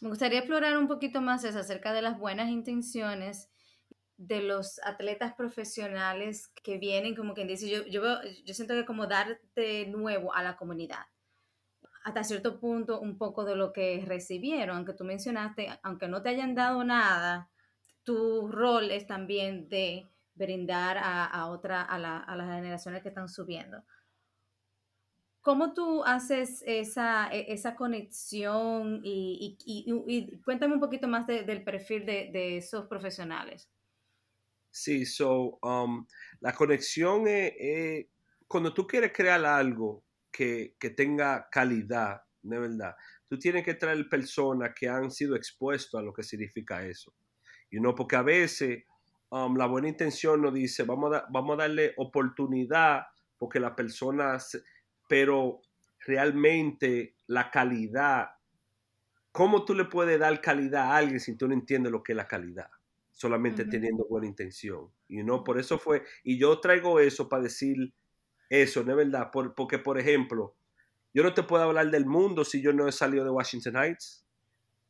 Me 0.00 0.08
gustaría 0.08 0.40
explorar 0.40 0.76
un 0.78 0.86
poquito 0.86 1.20
más 1.20 1.42
eso 1.44 1.58
acerca 1.58 1.92
de 1.92 2.02
las 2.02 2.18
buenas 2.18 2.50
intenciones 2.50 3.48
de 4.16 4.42
los 4.42 4.80
atletas 4.84 5.34
profesionales 5.34 6.52
que 6.62 6.78
vienen, 6.78 7.14
como 7.16 7.34
quien 7.34 7.48
dice, 7.48 7.68
yo, 7.68 7.84
yo, 7.86 8.02
yo 8.44 8.54
siento 8.54 8.74
que 8.74 8.84
como 8.84 9.06
dar 9.06 9.40
de 9.54 9.86
nuevo 9.86 10.34
a 10.34 10.42
la 10.42 10.56
comunidad. 10.56 11.06
Hasta 12.04 12.24
cierto 12.24 12.60
punto, 12.60 13.00
un 13.00 13.16
poco 13.16 13.44
de 13.44 13.56
lo 13.56 13.72
que 13.72 14.04
recibieron, 14.06 14.76
aunque 14.76 14.94
tú 14.94 15.04
mencionaste, 15.04 15.68
aunque 15.82 16.08
no 16.08 16.22
te 16.22 16.30
hayan 16.30 16.54
dado 16.54 16.84
nada, 16.84 17.50
tu 18.02 18.48
rol 18.48 18.90
es 18.90 19.06
también 19.06 19.68
de 19.68 20.08
brindar 20.34 20.98
a, 20.98 21.24
a 21.24 21.46
otra, 21.46 21.82
a, 21.82 21.98
la, 21.98 22.18
a 22.18 22.36
las 22.36 22.48
generaciones 22.48 23.02
que 23.02 23.08
están 23.08 23.28
subiendo. 23.28 23.84
¿Cómo 25.48 25.72
tú 25.72 26.04
haces 26.04 26.62
esa, 26.66 27.30
e, 27.32 27.50
esa 27.50 27.74
conexión 27.74 29.00
y, 29.02 29.56
cuéntame 30.44 30.74
un 30.74 30.80
poquito 30.80 31.08
más 31.08 31.26
del 31.26 31.64
perfil 31.64 32.04
de, 32.04 32.58
esos 32.58 32.86
profesionales? 32.86 33.72
Sí, 34.70 35.06
so, 35.06 35.58
um, 35.62 36.06
la 36.40 36.52
conexión 36.52 37.24
es, 37.26 38.08
cuando 38.46 38.74
tú 38.74 38.86
quieres 38.86 39.10
crear 39.14 39.42
algo 39.46 40.04
que, 40.30 40.76
tenga 40.94 41.48
calidad, 41.50 42.20
de 42.42 42.58
verdad, 42.58 42.94
tú 43.26 43.38
tienes 43.38 43.64
que 43.64 43.72
traer 43.72 44.06
personas 44.06 44.74
que 44.78 44.86
han 44.86 45.10
sido 45.10 45.34
expuestas 45.34 45.98
a 45.98 46.04
lo 46.04 46.12
que 46.12 46.24
significa 46.24 46.84
eso. 46.84 47.14
Y 47.70 47.80
no 47.80 47.94
porque 47.94 48.16
a 48.16 48.22
veces 48.22 48.84
um, 49.30 49.56
la 49.56 49.64
buena 49.64 49.88
intención 49.88 50.42
nos 50.42 50.52
dice, 50.52 50.82
vamos 50.82 51.16
a, 51.16 51.24
vamos 51.30 51.54
a 51.54 51.62
darle 51.62 51.94
oportunidad 51.96 53.04
porque 53.38 53.60
la 53.60 53.74
persona 53.74 54.36
pero 55.08 55.62
realmente 56.06 57.16
la 57.26 57.50
calidad, 57.50 58.28
¿cómo 59.32 59.64
tú 59.64 59.74
le 59.74 59.86
puedes 59.86 60.20
dar 60.20 60.40
calidad 60.40 60.92
a 60.92 60.96
alguien 60.96 61.18
si 61.18 61.36
tú 61.36 61.48
no 61.48 61.54
entiendes 61.54 61.90
lo 61.90 62.02
que 62.02 62.12
es 62.12 62.16
la 62.16 62.28
calidad? 62.28 62.70
Solamente 63.10 63.64
teniendo 63.64 64.06
buena 64.08 64.28
intención. 64.28 64.92
Y 65.08 65.24
no, 65.24 65.42
por 65.42 65.58
eso 65.58 65.78
fue, 65.78 66.04
y 66.22 66.38
yo 66.38 66.60
traigo 66.60 67.00
eso 67.00 67.28
para 67.28 67.42
decir 67.42 67.92
eso, 68.48 68.84
¿no 68.84 68.92
es 68.92 68.96
verdad? 68.96 69.30
porque, 69.32 69.78
por 69.78 69.98
ejemplo, 69.98 70.54
yo 71.12 71.22
no 71.22 71.34
te 71.34 71.42
puedo 71.42 71.64
hablar 71.64 71.90
del 71.90 72.06
mundo 72.06 72.44
si 72.44 72.62
yo 72.62 72.72
no 72.72 72.86
he 72.86 72.92
salido 72.92 73.24
de 73.24 73.30
Washington 73.30 73.76
Heights. 73.76 74.24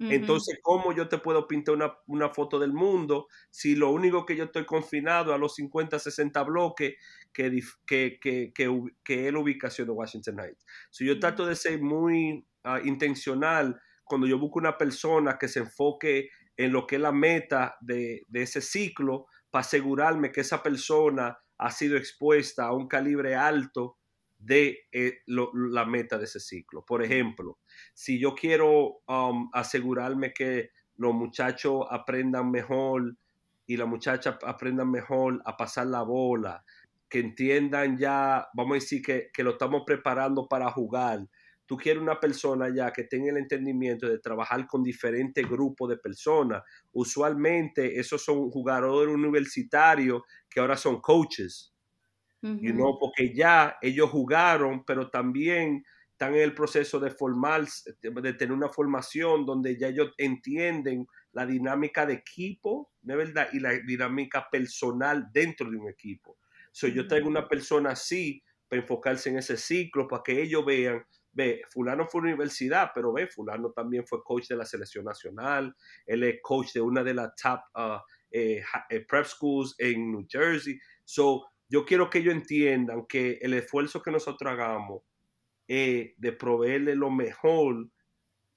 Entonces, 0.01 0.61
¿cómo 0.63 0.93
yo 0.93 1.09
te 1.09 1.19
puedo 1.19 1.49
pintar 1.49 1.77
una, 2.07 2.29
foto 2.29 2.59
del 2.59 2.73
mundo 2.73 3.27
si 3.51 3.75
lo 3.75 3.91
único 3.91 4.25
que 4.25 4.37
yo 4.37 4.45
estoy 4.45 4.65
confinado 4.65 5.35
a 5.35 5.39
los 5.39 5.57
50, 5.57 5.99
60 5.99 6.43
bloques 6.45 6.95
que, 7.33 7.61
que, 7.85 8.19
que, 8.21 8.53
que, 8.53 9.27
es 9.27 9.33
la 9.33 9.39
ubicación 9.39 9.89
de 9.89 9.93
Washington 9.93 10.39
Heights? 10.39 10.65
Si 10.91 11.05
yo 11.05 11.19
trato 11.19 11.45
de 11.47 11.57
ser 11.57 11.81
muy 11.83 12.47
ah, 12.63 12.81
intencional 12.85 13.81
cuando 14.05 14.27
yo 14.27 14.39
busco 14.39 14.59
una 14.59 14.79
persona 14.79 15.37
que 15.37 15.49
se 15.49 15.61
enfoque 15.61 16.31
en 16.57 16.73
lo 16.73 16.87
que 16.87 16.97
es 16.97 17.03
la 17.03 17.13
meta 17.13 17.77
de, 17.81 18.25
de 18.29 18.43
ese 18.43 18.61
ciclo 18.61 19.27
para 19.51 19.61
asegurarme 19.63 20.31
que 20.31 20.43
esa 20.43 20.63
persona 20.63 21.39
ha 21.59 21.71
sido 21.73 21.97
expuesta 21.97 22.67
a 22.67 22.73
un 22.73 22.87
calibre 22.87 23.35
alto 23.35 23.99
de 24.39 24.87
eh, 24.93 25.19
la 25.27 25.85
meta 25.85 26.17
de 26.17 26.25
ese 26.25 26.41
ciclo. 26.41 26.85
Por 26.85 27.03
ejemplo, 27.03 27.59
si 27.93 28.19
yo 28.19 28.35
quiero 28.35 29.01
um, 29.09 29.51
asegurarme 29.53 30.33
que 30.33 30.71
los 30.97 31.15
muchachos 31.15 31.85
aprendan 31.91 32.51
mejor 32.51 33.17
y 33.67 33.77
las 33.77 33.89
muchachas 33.89 34.37
aprendan 34.45 34.91
mejor 34.91 35.43
a 35.45 35.57
pasar 35.57 35.89
la 35.89 36.03
bola, 36.03 36.65
que 37.09 37.21
entiendan 37.21 37.99
ya, 37.99 38.47
vamos 38.55 38.73
a 38.73 38.81
decir 38.81 39.03
que, 39.03 39.31
que 39.33 39.43
lo 39.43 39.53
estamos 39.53 39.83
preparando 39.87 40.47
para 40.47 40.71
jugar. 40.71 41.21
Tú 41.67 41.77
quieres 41.77 42.03
una 42.03 42.19
persona 42.19 42.75
ya 42.75 42.93
que 42.93 43.05
tenga 43.05 43.31
el 43.31 43.37
entendimiento 43.37 44.09
de 44.09 44.19
trabajar 44.21 44.67
con 44.67 44.83
diferentes 44.83 45.47
grupos 45.47 45.91
de 45.91 45.99
personas. 45.99 46.63
Usualmente 46.93 47.99
esos 47.99 48.25
son 48.25 48.51
jugadores 48.51 49.15
universitarios 49.15 50.23
que 50.49 50.61
ahora 50.61 50.77
son 50.77 51.01
coaches 51.01 51.75
porque 52.99 53.35
ya 53.35 53.79
ellos 53.83 54.11
jugaron, 54.11 54.85
pero 54.85 55.11
también 55.11 55.85
están 56.13 56.35
en 56.35 56.43
el 56.43 56.55
proceso 56.55 56.99
de 56.99 57.11
formar, 57.11 57.65
de 58.03 58.33
tener 58.33 58.53
una 58.53 58.69
formación 58.69 59.47
donde 59.47 59.79
ya 59.79 59.89
ellos 59.89 60.13
entienden 60.19 61.07
la 61.33 61.47
dinámica 61.47 62.07
de 62.07 62.15
equipo, 62.15 62.91
¿de 63.03 63.15
verdad? 63.15 63.49
Y 63.53 63.61
la 63.61 63.73
dinámica 63.73 64.49
personal 64.51 65.29
dentro 65.33 65.71
de 65.71 65.77
un 65.77 65.89
equipo. 65.89 66.39
So, 66.73 66.89
yo 66.89 67.07
tengo 67.07 67.29
una 67.29 67.49
persona 67.49 67.91
así 67.91 68.43
para 68.69 68.83
enfocarse 68.83 69.31
en 69.31 69.39
ese 69.39 69.57
ciclo, 69.57 70.09
para 70.09 70.23
que 70.25 70.43
ellos 70.43 70.65
vean, 70.65 71.05
ve, 71.33 71.63
fulano 71.71 72.07
fue 72.07 72.23
universidad, 72.23 72.91
pero 72.95 73.13
ve, 73.13 73.29
fulano 73.29 73.71
también 73.71 74.07
fue 74.07 74.23
coach 74.23 74.49
de 74.49 74.57
la 74.57 74.65
selección 74.65 75.05
nacional, 75.05 75.75
él 76.05 76.25
es 76.25 76.41
coach 76.43 76.73
de 76.73 76.81
una 76.81 77.03
de 77.03 77.15
las 77.15 77.35
top 77.37 77.61
uh, 77.77 78.01
eh, 78.31 78.63
prep 79.09 79.25
schools 79.25 79.75
en 79.79 80.11
New 80.11 80.27
Jersey. 80.29 80.79
So, 81.05 81.47
yo 81.69 81.85
quiero 81.85 82.11
que 82.11 82.19
ellos 82.19 82.35
entiendan 82.35 83.07
que 83.07 83.39
el 83.43 83.55
esfuerzo 83.55 84.03
que 84.03 84.11
nosotros 84.11 84.53
hagamos 84.53 85.03
es 85.67 86.13
de 86.17 86.33
proveerle 86.33 86.95
lo 86.95 87.11
mejor 87.11 87.91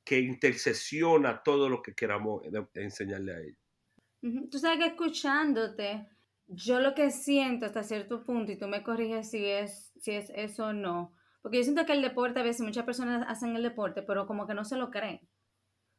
que 0.06 0.20
intercesiona 0.20 1.44
todo 1.44 1.70
lo 1.70 1.82
que 1.82 1.94
queramos 1.94 2.44
enseñarle 2.74 3.34
a 3.34 3.39
ellos. 3.39 4.50
Tú 4.50 4.60
sabes 4.60 4.80
que 4.80 4.86
escuchándote, 4.88 6.08
yo 6.48 6.80
lo 6.80 6.94
que 6.96 7.12
siento 7.12 7.65
hasta 7.65 7.84
cierto 7.84 8.24
punto, 8.24 8.51
y 8.51 8.58
tú 8.58 8.68
me 8.68 8.84
corriges 8.84 9.30
si 9.30 9.46
es, 9.46 9.91
si 10.00 10.12
es 10.12 10.32
eso 10.36 10.68
o 10.68 10.74
no, 10.74 11.13
porque 11.41 11.58
yo 11.58 11.63
siento 11.63 11.86
que 11.86 11.94
el 11.94 12.01
deporte, 12.01 12.39
a 12.39 12.44
veces 12.44 12.62
muchas 12.62 12.86
personas 12.86 13.25
hacen 13.27 13.56
el 13.56 13.63
deporte, 13.63 14.03
pero 14.03 14.27
como 14.27 14.48
que 14.48 14.53
no 14.53 14.63
se 14.63 14.77
lo 14.77 14.91
creen. 14.91 15.27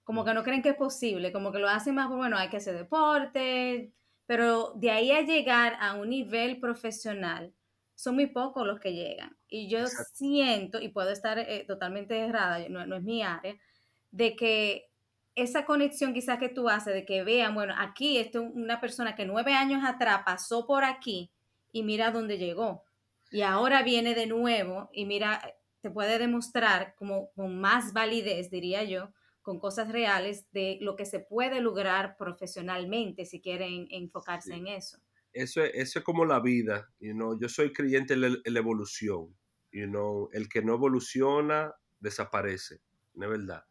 Como 0.04 0.25
que 0.25 0.35
no 0.35 0.42
creen 0.42 0.62
que 0.62 0.71
es 0.71 0.76
posible, 0.76 1.33
como 1.33 1.52
que 1.52 1.59
lo 1.59 1.69
hacen 1.69 1.95
más, 1.95 2.09
bueno, 2.09 2.37
hay 2.37 2.49
que 2.49 2.57
hacer 2.57 2.76
deporte, 2.76 3.92
pero 4.32 4.72
de 4.76 4.90
ahí 4.90 5.10
a 5.10 5.20
llegar 5.20 5.76
a 5.78 5.92
un 5.92 6.08
nivel 6.08 6.58
profesional, 6.58 7.52
son 7.94 8.14
muy 8.14 8.28
pocos 8.28 8.66
los 8.66 8.80
que 8.80 8.94
llegan. 8.94 9.36
Y 9.46 9.68
yo 9.68 9.84
siento, 10.14 10.80
y 10.80 10.88
puedo 10.88 11.10
estar 11.10 11.38
eh, 11.38 11.66
totalmente 11.68 12.18
errada, 12.18 12.66
no, 12.70 12.86
no, 12.86 12.96
es 12.96 13.02
mi 13.02 13.22
área, 13.22 13.54
de 14.10 14.34
que 14.34 14.88
esa 15.34 15.66
conexión 15.66 16.14
quizás 16.14 16.38
que 16.38 16.48
tú 16.48 16.70
haces, 16.70 16.94
de 16.94 17.04
que 17.04 17.22
vean, 17.24 17.54
bueno, 17.54 17.74
aquí 17.76 18.16
es 18.16 18.34
una 18.34 18.80
persona 18.80 19.14
que 19.14 19.26
nueve 19.26 19.52
años 19.52 19.82
atrás 19.84 20.22
pasó 20.24 20.66
por 20.66 20.82
aquí 20.82 21.30
y 21.70 21.82
mira 21.82 22.10
dónde 22.10 22.38
llegó. 22.38 22.84
Y 23.30 23.42
ahora 23.42 23.82
viene 23.82 24.14
de 24.14 24.28
nuevo 24.28 24.88
y 24.94 25.04
mira, 25.04 25.42
te 25.82 25.90
puede 25.90 26.18
demostrar 26.18 26.94
como 26.94 27.28
con 27.32 27.60
más 27.60 27.92
validez, 27.92 28.50
diría 28.50 28.82
yo, 28.84 29.10
con 29.42 29.58
cosas 29.58 29.90
reales 29.90 30.46
de 30.52 30.78
lo 30.80 30.96
que 30.96 31.04
se 31.04 31.20
puede 31.20 31.61
lograr 31.61 32.16
profesionalmente 32.16 33.26
si 33.26 33.40
quieren 33.40 33.88
enfocarse 33.90 34.54
en 34.54 34.68
eso. 34.68 34.99
Eso 35.32 35.62
es, 35.62 35.72
eso 35.75 35.99
es 35.99 36.04
como 36.04 36.25
la 36.25 36.40
vida, 36.40 36.90
you 37.00 37.12
know? 37.12 37.38
yo 37.38 37.49
soy 37.49 37.72
creyente 37.72 38.14
en 38.14 38.20
la, 38.20 38.61
evolución, 38.61 39.34
you 39.72 39.87
know? 39.87 40.28
el 40.32 40.49
que 40.49 40.62
no 40.62 40.75
evoluciona 40.75 41.75
desaparece, 42.00 42.80
¿no 43.14 43.25
es 43.26 43.30
verdad? 43.30 43.64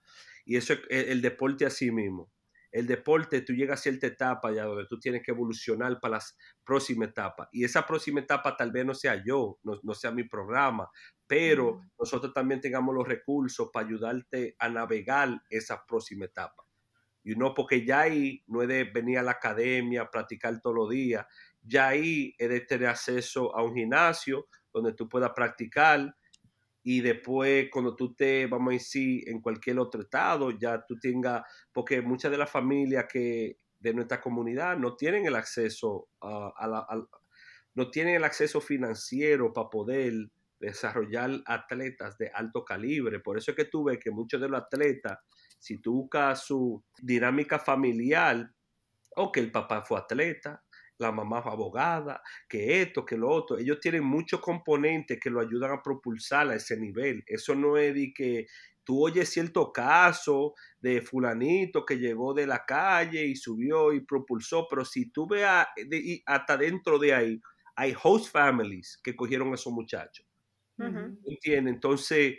Y 0.46 0.58
eso 0.58 0.74
es 0.74 1.08
el, 1.08 1.22
deporte 1.22 1.66
así 1.66 1.92
mismo. 1.92 2.32
El 2.72 2.88
deporte, 2.88 3.42
tú 3.42 3.54
llegas 3.54 3.80
a 3.80 3.84
cierta 3.84 4.08
etapa 4.08 4.52
ya 4.52 4.64
donde 4.64 4.86
tú 4.88 4.98
tienes 4.98 5.22
que 5.24 5.32
evolucionar 5.32 6.00
para 6.00 6.18
la 6.18 6.24
próxima 6.64 7.06
etapa. 7.06 7.50
Y 7.52 7.66
esa 7.66 7.86
próxima 7.86 8.22
etapa 8.22 8.56
tal 8.56 8.72
vez 8.72 8.86
no 8.86 8.94
sea 8.94 9.22
yo, 9.24 9.60
no, 9.64 9.94
sea 9.94 10.12
mi 10.12 10.24
programa, 10.24 10.90
pero 11.32 11.80
nosotros 11.98 12.34
también 12.34 12.60
tengamos 12.60 12.94
los 12.94 13.08
recursos 13.08 13.70
para 13.72 13.86
ayudarte 13.88 14.54
a 14.60 14.68
navegar 14.68 15.42
esa 15.50 15.86
próxima 15.86 16.26
etapa. 16.26 16.68
Y 17.24 17.36
no 17.36 17.54
porque 17.54 17.86
ya 17.86 18.02
ahí 18.02 18.44
no 18.48 18.62
es 18.62 18.68
de 18.68 18.84
venir 18.84 19.18
a 19.18 19.24
la 19.24 19.32
academia, 19.32 20.10
practicar 20.12 20.60
todos 20.60 20.76
los 20.76 20.90
días, 20.90 21.26
ya 21.62 21.88
ahí 21.88 22.36
es 22.38 22.50
de 22.50 22.60
tener 22.60 22.90
acceso 22.90 23.56
a 23.56 23.64
un 23.64 23.74
gimnasio 23.74 24.48
donde 24.74 24.92
tú 24.92 25.08
puedas 25.08 25.32
practicar 25.34 26.14
y 26.84 27.00
después 27.00 27.70
cuando 27.72 27.96
tú 27.96 28.14
te, 28.14 28.46
vamos 28.48 28.72
a 28.72 28.74
decir, 28.74 29.24
en 29.30 29.40
cualquier 29.40 29.80
otro 29.80 30.02
estado, 30.02 30.52
ya 30.52 30.86
tú 30.86 31.00
tengas, 31.00 31.44
porque 31.72 32.02
muchas 32.02 32.30
de 32.30 32.40
las 32.40 32.52
familias 32.52 33.06
que 33.10 33.58
de 33.80 33.94
nuestra 33.94 34.20
comunidad 34.20 34.78
no 34.78 34.98
tienen 34.98 35.26
el 35.26 35.36
acceso 35.36 36.10
a, 36.20 36.68
la, 36.68 37.08
no 37.74 37.90
tienen 37.90 38.16
el 38.16 38.26
acceso 38.26 38.60
financiero 38.60 39.54
para 39.54 39.70
poder 39.70 40.30
desarrollar 40.62 41.42
atletas 41.46 42.18
de 42.18 42.32
alto 42.34 42.64
calibre. 42.64 43.20
Por 43.20 43.38
eso 43.38 43.52
es 43.52 43.58
que 43.58 43.66
tú 43.66 43.86
ves 43.86 44.00
que 44.00 44.12
muchos 44.12 44.40
de 44.40 44.48
los 44.48 44.62
atletas, 44.62 45.20
si 45.60 45.80
tú 45.80 45.94
buscas 45.94 46.46
su 46.46 46.84
dinámica 47.02 47.60
familiar, 47.60 48.50
o 49.16 49.32
que 49.32 49.42
el 49.42 49.52
papá 49.52 49.84
fue 49.84 50.00
atleta, 50.00 50.64
la 50.98 51.12
mamá 51.12 51.40
abogada, 51.40 52.22
que 52.48 52.82
esto, 52.82 53.04
que 53.06 53.18
lo 53.18 53.30
otro. 53.30 53.58
Ellos 53.58 53.80
tienen 53.80 54.04
muchos 54.04 54.40
componentes 54.40 55.20
que 55.20 55.30
lo 55.30 55.42
ayudan 55.42 55.72
a 55.72 55.82
propulsar 55.82 56.50
a 56.50 56.56
ese 56.56 56.78
nivel. 56.78 57.24
Eso 57.26 57.56
no 57.56 57.76
es 57.76 57.94
de 57.94 58.14
que 58.14 58.46
tú 58.84 59.04
oyes 59.04 59.30
cierto 59.30 59.72
caso 59.72 60.54
de 60.80 61.02
fulanito 61.02 61.86
que 61.86 61.98
llegó 61.98 62.34
de 62.34 62.48
la 62.48 62.64
calle 62.66 63.26
y 63.26 63.36
subió 63.36 63.94
y 63.94 64.06
propulsó, 64.06 64.68
pero 64.70 64.86
si 64.86 65.12
tú 65.12 65.28
veas 65.28 65.68
hasta 66.26 66.58
dentro 66.58 67.00
de 67.00 67.14
ahí, 67.14 67.42
hay 67.76 67.96
host 68.02 68.32
families 68.32 69.00
que 69.04 69.16
cogieron 69.16 69.52
a 69.52 69.56
esos 69.56 69.74
muchachos. 69.74 70.31
Entonces, 71.44 72.38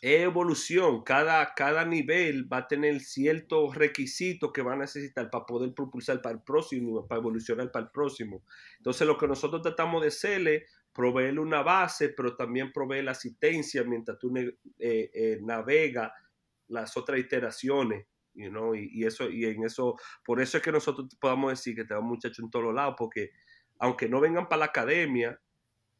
evolución. 0.00 1.02
Cada, 1.02 1.54
cada 1.54 1.84
nivel 1.84 2.50
va 2.52 2.58
a 2.58 2.68
tener 2.68 3.00
ciertos 3.00 3.74
requisitos 3.74 4.52
que 4.52 4.62
va 4.62 4.74
a 4.74 4.76
necesitar 4.76 5.30
para 5.30 5.46
poder 5.46 5.74
propulsar 5.74 6.22
para 6.22 6.36
el 6.36 6.42
próximo, 6.42 7.06
para 7.06 7.20
evolucionar 7.20 7.70
para 7.70 7.86
el 7.86 7.90
próximo. 7.90 8.44
Entonces, 8.76 9.06
lo 9.06 9.18
que 9.18 9.28
nosotros 9.28 9.62
tratamos 9.62 10.02
de 10.02 10.08
hacerle, 10.08 10.66
proveerle 10.92 11.40
una 11.40 11.62
base, 11.62 12.10
pero 12.10 12.36
también 12.36 12.72
proveer 12.72 13.04
la 13.04 13.12
asistencia 13.12 13.84
mientras 13.84 14.18
tú 14.18 14.34
eh, 14.36 14.56
eh, 14.78 15.38
navegas 15.42 16.12
las 16.68 16.96
otras 16.96 17.18
iteraciones. 17.18 18.06
You 18.34 18.74
y, 18.76 19.04
eso, 19.04 19.28
y 19.28 19.46
en 19.46 19.64
eso, 19.64 19.96
por 20.24 20.40
eso 20.40 20.58
es 20.58 20.62
que 20.62 20.70
nosotros 20.70 21.08
podamos 21.20 21.50
decir 21.50 21.74
que 21.74 21.84
tenemos 21.84 22.08
muchachos 22.08 22.38
en 22.38 22.50
todos 22.50 22.72
lados, 22.72 22.94
porque 22.96 23.30
aunque 23.80 24.08
no 24.08 24.20
vengan 24.20 24.48
para 24.48 24.60
la 24.60 24.66
academia, 24.66 25.40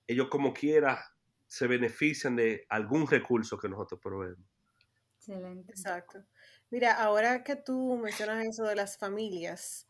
ellos 0.08 0.28
como 0.28 0.52
quiera 0.52 1.04
se 1.46 1.66
benefician 1.66 2.34
de 2.34 2.66
algún 2.68 3.06
recurso 3.06 3.56
que 3.58 3.68
nosotros 3.68 4.00
proveemos. 4.02 4.44
Excelente. 5.16 5.70
Exacto. 5.70 6.24
Mira, 6.70 6.94
ahora 6.94 7.44
que 7.44 7.56
tú 7.56 7.96
mencionas 7.96 8.46
eso 8.46 8.64
de 8.64 8.74
las 8.74 8.98
familias, 8.98 9.86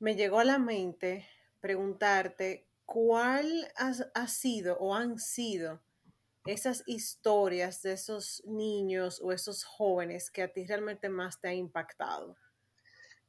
me 0.00 0.16
llegó 0.16 0.40
a 0.40 0.44
la 0.44 0.58
mente 0.58 1.26
preguntarte 1.60 2.66
cuál 2.84 3.46
ha, 3.76 4.26
sido 4.28 4.78
o 4.78 4.94
han 4.94 5.18
sido 5.18 5.80
esas 6.46 6.82
historias 6.86 7.82
de 7.82 7.92
esos 7.92 8.42
niños 8.46 9.20
o 9.22 9.32
esos 9.32 9.64
jóvenes 9.64 10.30
que 10.30 10.42
a 10.42 10.52
ti 10.52 10.64
realmente 10.66 11.08
más 11.08 11.40
te 11.40 11.48
ha 11.48 11.54
impactado. 11.54 12.36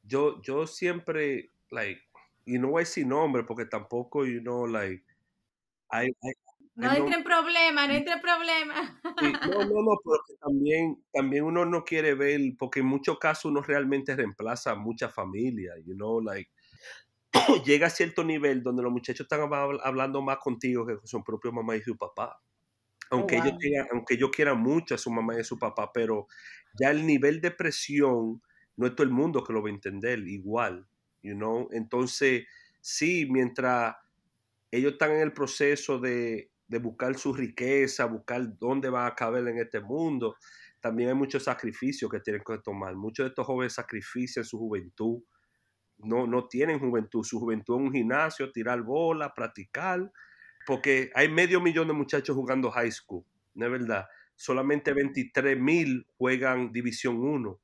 Yo, 0.02 0.40
yo 0.42 0.66
siempre, 0.66 1.50
like, 1.70 2.00
y 2.46 2.58
no 2.58 2.70
voy 2.70 2.80
a 2.80 2.86
decir 2.86 3.06
nombre 3.06 3.44
porque 3.44 3.66
tampoco, 3.66 4.24
you 4.24 4.40
know, 4.40 4.66
like, 4.66 5.04
hay, 5.90 6.10
no 6.76 6.92
entre 6.94 7.16
en 7.16 7.24
problema, 7.24 7.86
no 7.86 7.94
entre 7.94 8.14
en 8.14 8.20
problema. 8.20 9.00
no, 9.48 9.64
no, 9.64 9.82
no, 9.82 9.98
porque 10.02 10.34
también, 10.40 11.04
también 11.12 11.44
uno 11.44 11.64
no 11.66 11.84
quiere 11.84 12.14
ver, 12.14 12.40
porque 12.58 12.80
en 12.80 12.86
muchos 12.86 13.18
casos 13.18 13.46
uno 13.46 13.60
realmente 13.62 14.16
reemplaza 14.16 14.72
a 14.72 14.76
muchas 14.76 15.12
familias, 15.12 15.76
you 15.84 15.94
know, 15.94 16.20
like, 16.20 16.50
llega 17.66 17.88
a 17.88 17.90
cierto 17.90 18.24
nivel 18.24 18.62
donde 18.62 18.82
los 18.82 18.92
muchachos 18.92 19.24
están 19.24 19.40
hablando 19.82 20.22
más 20.22 20.38
contigo 20.38 20.86
que 20.86 20.96
con 20.96 21.06
su 21.06 21.22
propio 21.22 21.52
mamá 21.52 21.76
y 21.76 21.82
su 21.82 21.96
papá. 21.96 22.40
Oh, 23.12 23.16
aunque, 23.16 23.36
ellos 23.36 23.54
aunque 23.92 24.14
ellos 24.14 24.30
quieran 24.30 24.60
mucho 24.60 24.94
a 24.94 24.98
su 24.98 25.10
mamá 25.10 25.34
y 25.36 25.40
a 25.40 25.44
su 25.44 25.58
papá, 25.58 25.90
pero 25.92 26.28
ya 26.80 26.90
el 26.90 27.04
nivel 27.04 27.40
de 27.40 27.50
presión 27.50 28.40
no 28.76 28.86
es 28.86 28.94
todo 28.94 29.02
el 29.02 29.12
mundo 29.12 29.42
que 29.42 29.52
lo 29.52 29.62
va 29.62 29.68
a 29.68 29.72
entender 29.72 30.20
igual, 30.20 30.86
you 31.22 31.34
know. 31.34 31.68
Entonces, 31.72 32.46
sí, 32.80 33.26
mientras 33.28 33.96
ellos 34.70 34.92
están 34.92 35.12
en 35.12 35.20
el 35.20 35.32
proceso 35.32 35.98
de, 35.98 36.50
de 36.66 36.78
buscar 36.78 37.16
su 37.16 37.32
riqueza, 37.32 38.04
buscar 38.04 38.56
dónde 38.58 38.88
van 38.88 39.06
a 39.06 39.14
caber 39.14 39.46
en 39.48 39.58
este 39.58 39.80
mundo, 39.80 40.36
también 40.80 41.10
hay 41.10 41.14
muchos 41.14 41.44
sacrificios 41.44 42.10
que 42.10 42.20
tienen 42.20 42.42
que 42.46 42.58
tomar. 42.58 42.94
Muchos 42.94 43.24
de 43.24 43.28
estos 43.28 43.46
jóvenes 43.46 43.74
sacrifican 43.74 44.44
su 44.44 44.58
juventud, 44.58 45.22
no, 45.98 46.26
no 46.26 46.48
tienen 46.48 46.78
juventud, 46.78 47.24
su 47.24 47.38
juventud 47.38 47.74
es 47.74 47.80
un 47.82 47.92
gimnasio, 47.92 48.52
tirar 48.52 48.82
bola, 48.82 49.34
practicar, 49.34 50.10
porque 50.66 51.10
hay 51.14 51.28
medio 51.28 51.60
millón 51.60 51.88
de 51.88 51.94
muchachos 51.94 52.36
jugando 52.36 52.70
high 52.70 52.92
school, 52.92 53.24
¿no 53.54 53.66
es 53.66 53.72
verdad? 53.72 54.06
Solamente 54.36 54.92
23 54.94 55.58
mil 55.58 56.06
juegan 56.16 56.72
División 56.72 57.20
1. 57.20 57.60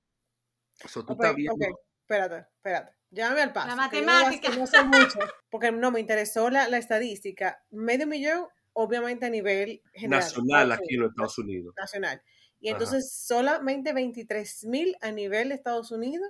Espérate, 2.02 2.48
espérate. 2.56 2.95
Llámame 3.10 3.42
al 3.42 3.52
paso. 3.52 3.68
La 3.68 3.76
matemática. 3.76 4.50
No, 4.56 4.66
sé 4.66 4.82
mucho, 4.84 5.18
porque 5.50 5.72
no 5.72 5.90
me 5.90 6.00
interesó 6.00 6.50
la, 6.50 6.68
la 6.68 6.78
estadística. 6.78 7.62
Medio 7.70 8.06
millón 8.06 8.46
obviamente 8.72 9.26
a 9.26 9.30
nivel 9.30 9.80
general. 9.94 10.20
Nacional 10.20 10.72
aquí 10.72 10.94
en 10.94 11.00
los 11.00 11.10
Estados 11.10 11.38
Unidos. 11.38 11.74
Nacional. 11.76 12.22
Y 12.60 12.68
entonces 12.68 13.12
solamente 13.12 13.92
23 13.92 14.64
mil 14.64 14.96
a 15.00 15.10
nivel 15.12 15.48
de 15.48 15.54
Estados 15.54 15.90
Unidos. 15.90 16.28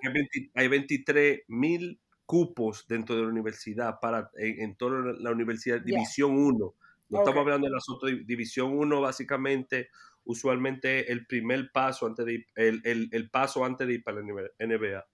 Hay, 0.54 0.68
23 0.68 1.40
mil 1.48 2.00
cupos 2.24 2.84
dentro 2.88 3.16
de 3.16 3.22
la 3.22 3.28
universidad 3.28 3.98
para 4.00 4.30
en, 4.36 4.76
toda 4.76 5.14
la 5.18 5.30
universidad 5.30 5.80
División 5.80 6.36
1. 6.36 6.74
No 7.08 7.18
estamos 7.18 7.40
hablando 7.40 7.66
de 7.66 7.72
la 7.72 7.78
otras. 7.88 8.12
División 8.26 8.76
1 8.76 9.00
básicamente 9.00 9.90
usualmente 10.24 11.10
el 11.10 11.26
primer 11.26 11.70
paso 11.72 12.06
antes 12.06 12.26
de 12.26 12.46
el, 12.56 12.80
el, 12.84 13.08
el 13.12 13.30
paso 13.30 13.64
antes 13.64 13.86
de 13.86 13.94
ir 13.94 14.04
para 14.04 14.20
la 14.20 14.24
NBA. 14.24 15.06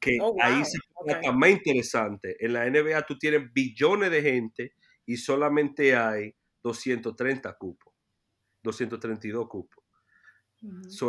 Que 0.00 0.18
oh, 0.20 0.36
ahí 0.40 0.64
se 0.64 0.78
okay. 0.94 1.32
más 1.32 1.50
interesante. 1.50 2.36
En 2.44 2.52
la 2.52 2.68
NBA 2.68 3.02
tú 3.06 3.16
tienes 3.16 3.52
billones 3.52 4.10
de 4.10 4.22
gente 4.22 4.72
y 5.06 5.16
solamente 5.16 5.94
hay 5.94 6.34
230 6.62 7.56
cupos, 7.56 7.94
232 8.62 9.48
cupos. 9.48 9.84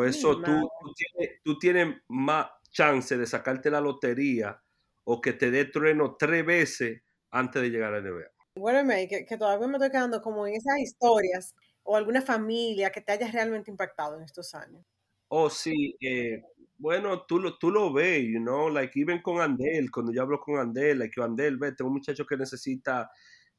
eso 0.05 0.41
tú, 0.41 0.69
tú, 1.43 1.59
tienes, 1.59 1.97
más 2.07 2.47
chance 2.69 3.17
de 3.17 3.25
sacarte 3.25 3.69
la 3.69 3.81
lotería 3.81 4.61
o 5.03 5.21
que 5.21 5.33
te 5.33 5.51
dé 5.51 5.65
trueno 5.65 6.15
tres 6.17 6.45
veces 6.45 7.01
antes 7.31 7.61
de 7.61 7.69
llegar 7.69 7.93
a 7.93 8.01
la 8.01 8.09
NBA. 8.09 8.31
Bueno, 8.55 8.87
que, 9.09 9.25
que 9.25 9.37
todavía 9.37 9.67
me 9.67 9.73
estoy 9.73 9.89
quedando 9.89 10.21
como 10.21 10.45
en 10.45 10.55
esas 10.55 10.77
historias 10.79 11.55
o 11.83 11.97
alguna 11.97 12.21
familia 12.21 12.91
que 12.91 13.01
te 13.01 13.11
haya 13.11 13.27
realmente 13.31 13.71
impactado 13.71 14.17
en 14.17 14.23
estos 14.23 14.53
años. 14.53 14.85
Oh, 15.27 15.49
sí. 15.49 15.95
Eh, 15.99 16.43
bueno, 16.83 17.21
tú 17.25 17.39
lo, 17.39 17.57
tú 17.57 17.71
lo 17.71 17.93
ves, 17.93 18.25
you 18.25 18.39
know, 18.39 18.69
like 18.69 18.99
even 18.99 19.21
con 19.21 19.39
Andel, 19.39 19.89
cuando 19.89 20.11
yo 20.11 20.21
hablo 20.21 20.41
con 20.41 20.59
Andel, 20.59 20.99
like 20.99 21.21
Andel, 21.21 21.57
ve, 21.57 21.71
tengo 21.71 21.87
un 21.87 21.95
muchacho 21.95 22.25
que 22.25 22.35
necesita 22.35 23.09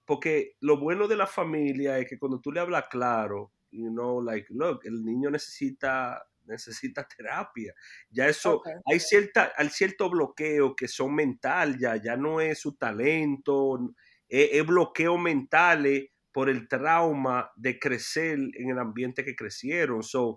porque 0.05 0.57
lo 0.61 0.79
bueno 0.79 1.09
de 1.09 1.17
la 1.17 1.27
familia 1.27 1.99
es 1.99 2.07
que 2.07 2.19
cuando 2.19 2.39
tú 2.39 2.53
le 2.53 2.61
hablas 2.61 2.85
claro, 2.91 3.51
you 3.71 3.89
know, 3.89 4.21
like, 4.21 4.47
look, 4.51 4.81
el 4.85 5.03
niño 5.03 5.31
necesita 5.31 6.23
necesita 6.45 7.09
terapia. 7.09 7.73
Ya 8.11 8.29
eso, 8.29 8.61
hay, 8.85 9.01
cierta, 9.01 9.55
hay 9.57 9.71
cierto 9.71 10.11
bloqueo 10.11 10.77
que 10.77 10.87
son 10.87 11.15
mental, 11.15 11.79
ya, 11.79 11.97
ya 11.97 12.19
no 12.19 12.43
es 12.43 12.59
su 12.59 12.77
talento, 12.77 13.95
es, 14.29 14.67
bloqueo 14.67 15.17
mental 15.17 16.11
por 16.31 16.51
el 16.51 16.69
trauma 16.69 17.51
de 17.57 17.79
crecer 17.79 18.39
en 18.53 18.69
el 18.69 18.79
ambiente 18.79 19.25
que 19.25 19.35
crecieron. 19.35 20.03
So, 20.03 20.37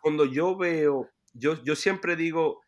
Cuando 0.00 0.24
yo 0.24 0.56
veo, 0.56 1.08
yo, 1.32 1.62
yo 1.62 1.76
siempre 1.76 2.16
digo, 2.16 2.60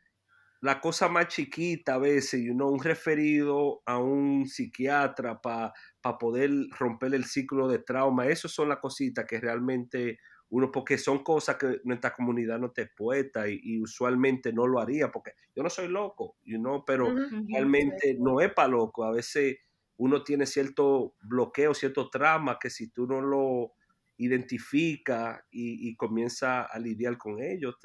la 0.61 0.81
cosa 0.81 1.09
más 1.09 1.29
chiquita 1.29 1.95
a 1.95 1.99
veces, 1.99 2.43
you 2.43 2.55
know, 2.55 2.71
un 2.71 2.83
referido 2.83 3.83
a 3.85 3.99
un 3.99 4.47
psiquiatra 4.47 5.41
para 5.43 5.73
poder 6.19 6.51
romper 6.79 7.15
el 7.15 7.27
ciclo 7.27 7.69
de 7.69 7.81
trauma, 7.81 8.29
esas 8.29 8.53
son 8.53 8.71
las 8.71 8.79
cositas 8.79 9.27
que 9.27 9.41
realmente 9.41 10.19
uno, 10.49 10.71
porque 10.71 10.97
son 10.97 11.23
cosas 11.23 11.57
que 11.57 11.81
nuestra 11.85 12.15
comunidad 12.15 12.59
no 12.59 12.71
te 12.71 12.87
puesta 12.87 13.47
y, 13.49 13.79
usualmente 13.79 14.53
no 14.53 14.67
lo 14.67 14.81
haría, 14.81 15.11
porque 15.11 15.33
yo 15.55 15.63
no 15.63 15.69
soy 15.69 15.89
loco, 15.89 16.37
you 16.45 16.59
know, 16.59 16.83
pero 16.87 17.15
realmente 17.49 18.17
no 18.19 18.41
es 18.41 18.53
para 18.55 18.69
loco, 18.69 19.05
a 19.05 19.11
veces 19.11 19.59
uno 19.97 20.23
tiene 20.23 20.47
cierto 20.47 21.15
bloqueo, 21.21 21.75
cierto 21.75 22.09
trauma 22.09 22.59
que 22.59 22.71
si 22.71 22.91
tú 22.91 23.07
no 23.07 23.21
lo 23.21 23.73
identifica 24.17 25.45
y, 25.51 25.95
comienza 25.97 26.63
a 26.63 26.79
lidiar 26.79 27.19
con 27.19 27.43
ellos, 27.43 27.77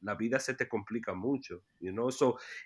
la 0.00 0.14
vida 0.14 0.40
se 0.40 0.54
te 0.54 0.68
complica 0.68 1.14
mucho. 1.14 1.62
You 1.80 1.92
know? 1.92 2.08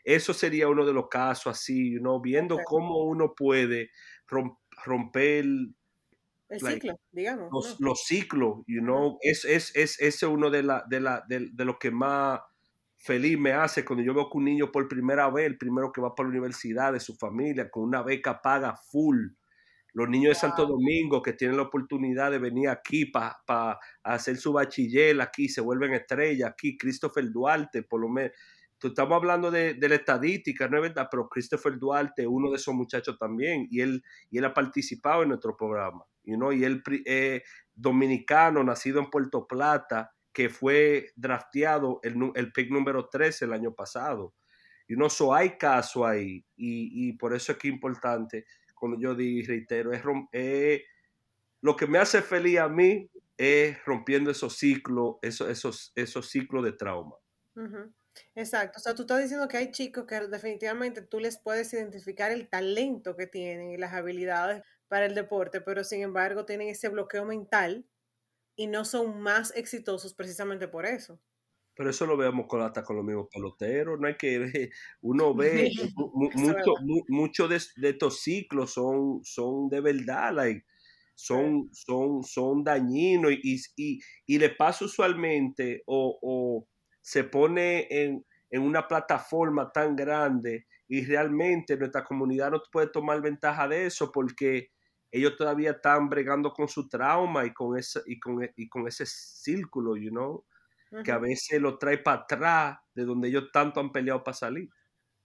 eso 0.04 0.34
sería 0.34 0.68
uno 0.68 0.86
de 0.86 0.92
los 0.92 1.08
casos 1.08 1.58
así, 1.58 1.92
you 1.92 2.20
viendo 2.20 2.58
cómo 2.64 3.04
uno 3.04 3.34
puede 3.34 3.90
romper 4.84 5.44
el 6.48 6.60
ciclo, 6.60 7.00
digamos. 7.10 7.80
Los, 7.80 8.04
ciclos, 8.04 8.58
you 8.66 8.80
know, 8.80 9.18
es, 9.22 9.44
es, 9.44 9.74
es, 9.74 10.00
es 10.00 10.22
uno 10.22 10.50
de, 10.50 10.62
la, 10.62 10.84
de, 10.88 11.00
la, 11.00 11.24
de, 11.28 11.48
de 11.52 11.64
lo 11.64 11.78
que 11.78 11.90
más 11.90 12.40
feliz 13.02 13.36
me 13.36 13.52
hace 13.52 13.84
cuando 13.84 14.04
yo 14.04 14.14
veo 14.14 14.30
que 14.30 14.38
un 14.38 14.44
niño 14.44 14.70
por 14.70 14.86
primera 14.86 15.28
vez, 15.28 15.46
el 15.46 15.58
primero 15.58 15.90
que 15.90 16.00
va 16.00 16.14
para 16.14 16.28
la 16.28 16.32
universidad 16.32 16.92
de 16.92 17.00
su 17.00 17.16
familia, 17.16 17.70
con 17.70 17.82
una 17.82 18.02
beca 18.02 18.40
paga 18.40 18.76
full. 18.76 19.28
Los 19.94 20.08
niños 20.08 20.30
de 20.30 20.34
Santo 20.40 20.66
Domingo 20.66 21.20
que 21.20 21.34
tienen 21.34 21.56
la 21.56 21.64
oportunidad 21.64 22.30
de 22.30 22.38
venir 22.38 22.68
aquí 22.68 23.06
para 23.06 23.78
hacer 24.02 24.36
su 24.36 24.52
bachiller 24.52 25.20
aquí, 25.20 25.48
se 25.48 25.60
vuelven 25.60 25.92
estrellas 25.92 26.50
aquí. 26.50 26.76
Christopher 26.76 27.30
Duarte, 27.30 27.82
por 27.82 28.00
lo 28.00 28.08
menos. 28.08 28.32
Estamos 28.82 29.14
hablando 29.14 29.50
de, 29.50 29.76
la 29.78 29.94
estadística, 29.94 30.66
no 30.66 30.78
es 30.78 30.82
verdad, 30.82 31.06
pero 31.08 31.28
Christopher 31.28 31.78
Duarte, 31.78 32.26
uno 32.26 32.50
de 32.50 32.56
esos 32.56 32.74
muchachos 32.74 33.16
también, 33.16 33.68
y 33.70 33.80
él, 33.80 34.02
y 34.28 34.38
él 34.38 34.44
ha 34.44 34.54
participado 34.54 35.22
en 35.22 35.28
nuestro 35.28 35.56
programa. 35.56 36.04
You 36.24 36.36
know, 36.36 36.52
y 36.52 36.64
él 36.64 36.82
es 37.04 37.42
dominicano, 37.74 38.64
nacido 38.64 38.98
en 38.98 39.10
Puerto 39.10 39.46
Plata, 39.46 40.12
que 40.32 40.48
fue 40.48 41.10
drafteado 41.14 42.00
el, 42.02 42.16
el 42.34 42.52
pick 42.52 42.70
número 42.70 43.08
13 43.08 43.44
el 43.44 43.52
año 43.52 43.72
pasado. 43.72 44.34
Y 44.88 44.96
no 44.96 45.08
so 45.08 45.32
hay 45.34 45.56
caso 45.56 46.06
ahí, 46.06 46.44
y, 46.56 47.12
por 47.14 47.34
eso 47.34 47.52
es 47.52 47.58
que 47.58 47.68
es 47.68 47.74
importante, 47.74 48.44
cuando 48.82 48.98
yo 48.98 49.14
digo 49.14 49.46
reitero, 49.46 49.92
es, 49.92 50.02
lo 51.60 51.76
que 51.76 51.86
me 51.86 51.98
hace 51.98 52.20
feliz 52.20 52.58
a 52.58 52.68
mí 52.68 53.08
es 53.38 53.76
rompiendo 53.84 54.28
esos 54.28 54.56
ciclos, 54.56 55.18
esos, 55.22 55.48
esos, 55.48 55.92
esos 55.94 56.28
ciclos 56.28 56.64
de 56.64 56.72
trauma. 56.72 57.14
Exacto, 58.34 58.78
o 58.78 58.82
sea, 58.82 58.96
tú 58.96 59.02
estás 59.02 59.22
diciendo 59.22 59.46
que 59.46 59.56
hay 59.56 59.70
chicos 59.70 60.04
que 60.04 60.18
definitivamente 60.26 61.00
tú 61.00 61.20
les 61.20 61.38
puedes 61.38 61.72
identificar 61.72 62.32
el 62.32 62.48
talento 62.48 63.14
que 63.14 63.28
tienen 63.28 63.70
y 63.70 63.76
las 63.76 63.92
habilidades 63.92 64.64
para 64.88 65.06
el 65.06 65.14
deporte, 65.14 65.60
pero 65.60 65.84
sin 65.84 66.02
embargo 66.02 66.44
tienen 66.44 66.68
ese 66.68 66.88
bloqueo 66.88 67.24
mental 67.24 67.86
y 68.56 68.66
no 68.66 68.84
son 68.84 69.20
más 69.20 69.54
exitosos 69.54 70.12
precisamente 70.12 70.66
por 70.66 70.86
eso. 70.86 71.20
Pero 71.74 71.90
eso 71.90 72.06
lo 72.06 72.16
vemos 72.16 72.46
con, 72.48 72.60
hasta 72.60 72.82
con 72.82 72.96
los 72.96 73.04
mismos 73.04 73.28
peloteros, 73.32 73.98
no 73.98 74.06
hay 74.06 74.16
que 74.16 74.38
ver, 74.38 74.70
uno 75.00 75.34
ve 75.34 75.70
mucho, 77.08 77.48
de, 77.48 77.56
estos 77.56 78.20
ciclos 78.20 78.72
son, 78.72 79.24
son 79.24 79.68
de 79.68 79.80
verdad, 79.80 80.34
like, 80.34 80.64
son, 81.14 81.68
son, 81.72 82.24
son 82.24 82.64
dañinos 82.64 83.32
y, 83.32 83.60
y, 83.76 84.00
y 84.26 84.38
le 84.38 84.50
pasa 84.50 84.84
usualmente 84.84 85.82
o, 85.86 86.18
o 86.22 86.68
se 87.00 87.24
pone 87.24 87.86
en, 87.90 88.24
en, 88.50 88.62
una 88.62 88.86
plataforma 88.88 89.70
tan 89.70 89.94
grande 89.94 90.66
y 90.88 91.04
realmente 91.04 91.76
nuestra 91.76 92.04
comunidad 92.04 92.50
no 92.50 92.62
puede 92.70 92.88
tomar 92.88 93.20
ventaja 93.20 93.68
de 93.68 93.86
eso 93.86 94.10
porque 94.10 94.70
ellos 95.12 95.36
todavía 95.36 95.72
están 95.72 96.08
bregando 96.08 96.52
con 96.52 96.68
su 96.68 96.88
trauma 96.88 97.44
y 97.44 97.52
con 97.52 97.78
ese, 97.78 98.00
y 98.06 98.18
con, 98.18 98.38
y 98.56 98.68
con 98.68 98.88
ese 98.88 99.04
círculo, 99.06 99.96
you 99.96 100.10
know, 100.10 100.44
que 101.04 101.12
a 101.12 101.18
veces 101.18 101.60
lo 101.60 101.78
trae 101.78 101.98
para 101.98 102.22
atrás 102.22 102.78
de 102.94 103.04
donde 103.04 103.28
ellos 103.28 103.50
tanto 103.52 103.80
han 103.80 103.92
peleado 103.92 104.22
para 104.22 104.34
salir. 104.34 104.68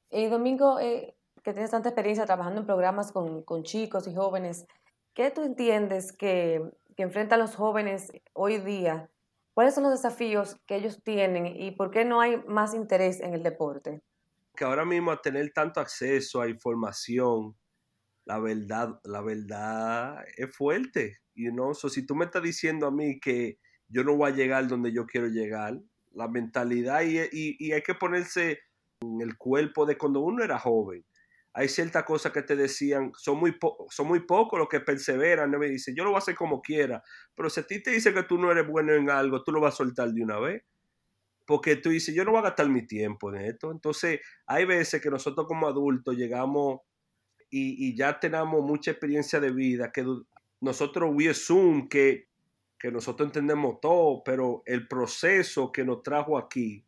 Y 0.10 0.28
Domingo, 0.28 0.80
eh, 0.80 1.16
que 1.44 1.54
tienes 1.54 1.72
tanta 1.72 1.90
experiencia 1.90 2.26
trabajando 2.26 2.62
en 2.62 2.66
programas 2.66 3.12
con, 3.12 3.44
con, 3.44 3.64
chicos 3.64 4.08
y 4.08 4.16
jóvenes, 4.16 4.66
¿qué 5.14 5.32
tú 5.32 5.44
entiendes 5.44 6.14
que, 6.14 6.62
que 6.96 7.04
enfrentan 7.04 7.40
los 7.40 7.56
jóvenes 7.56 8.12
hoy 8.34 8.60
día? 8.60 9.10
¿Cuáles 9.54 9.74
son 9.74 9.84
los 9.84 9.92
desafíos 9.92 10.56
que 10.66 10.76
ellos 10.76 11.02
tienen 11.04 11.48
y 11.48 11.72
por 11.72 11.92
qué 11.92 12.06
no 12.06 12.22
hay 12.22 12.38
más 12.48 12.74
interés 12.74 13.20
en 13.20 13.34
el 13.34 13.44
deporte? 13.44 14.04
Que 14.56 14.64
ahora 14.64 14.86
mismo 14.86 15.12
a 15.12 15.22
tener 15.22 15.52
tanto 15.52 15.80
acceso 15.80 16.42
a 16.42 16.48
información, 16.48 17.56
la 18.26 18.40
verdad, 18.40 19.00
la 19.04 19.22
verdad 19.22 20.24
es 20.36 20.56
fuerte. 20.56 21.18
You 21.34 21.52
know? 21.52 21.74
so, 21.74 21.90
si 21.90 22.06
tú 22.06 22.16
me 22.16 22.26
estás 22.26 22.44
diciendo 22.44 22.88
a 22.88 22.92
mí 22.92 23.20
que 23.20 23.60
yo 23.90 24.04
no 24.04 24.16
voy 24.16 24.32
a 24.32 24.36
llegar 24.36 24.68
donde 24.68 24.92
yo 24.92 25.06
quiero 25.06 25.28
llegar, 25.28 25.80
la 26.12 26.28
mentalidad 26.28 27.02
y, 27.04 27.20
y, 27.32 27.72
hay 27.72 27.82
que 27.82 27.94
ponerse 27.94 28.60
en 29.02 29.22
el 29.22 29.38
cuerpo 29.38 29.86
de 29.86 29.98
cuando 29.98 30.22
uno 30.22 30.44
era 30.44 30.58
joven. 30.58 31.06
Hay 31.54 31.70
ciertas 31.70 32.04
cosas 32.04 32.32
que 32.32 32.42
te 32.42 32.56
decían, 32.56 33.12
son 33.18 33.40
muy, 33.40 33.56
son 33.90 34.08
muy 34.08 34.22
pocos 34.22 34.60
los 34.60 34.68
que 34.68 34.80
perseveran, 34.80 35.52
¿no? 35.52 35.60
me 35.60 35.70
dicen, 35.70 35.96
yo 35.96 36.04
lo 36.04 36.12
voy 36.12 36.18
a 36.18 36.20
hacer 36.20 36.36
como 36.36 36.62
quiera, 36.62 37.04
pero 37.36 37.50
si 37.50 37.60
a 37.60 37.64
ti 37.64 37.82
te 37.82 37.92
dice 37.92 38.14
que 38.14 38.24
tú 38.24 38.38
no 38.38 38.52
eres 38.52 38.68
bueno 38.68 38.94
en 38.94 39.10
algo, 39.10 39.44
tú 39.44 39.52
lo 39.52 39.62
vas 39.62 39.74
a 39.76 39.78
soltar 39.78 40.10
de 40.12 40.24
una 40.24 40.40
vez 40.40 40.64
porque 41.48 41.78
tú 41.78 41.90
dices, 41.90 42.14
yo 42.14 42.26
no 42.26 42.32
voy 42.32 42.42
a 42.42 42.44
gastar 42.44 42.68
mi 42.68 42.86
tiempo 42.86 43.34
en 43.34 43.42
esto. 43.42 43.72
Entonces, 43.72 44.20
hay 44.46 44.66
veces 44.66 45.02
que 45.02 45.10
nosotros 45.10 45.48
como 45.48 45.66
adultos 45.66 46.18
llegamos 46.18 46.82
y, 47.50 47.96
ya 47.96 48.20
tenemos 48.20 48.62
mucha 48.62 48.92
experiencia 48.92 49.40
de 49.40 49.52
vida, 49.52 49.90
que 49.94 50.06
nosotros 50.60 51.10
we 51.14 51.30
assume 51.30 51.88
que, 51.90 52.28
que 52.80 52.92
nosotros 52.92 53.28
entendemos 53.28 53.80
todo, 53.82 54.24
pero 54.24 54.64
el 54.66 54.88
proceso 54.88 55.72
que 55.72 55.84
nos 55.84 56.04
trajo 56.04 56.38
aquí 56.38 56.86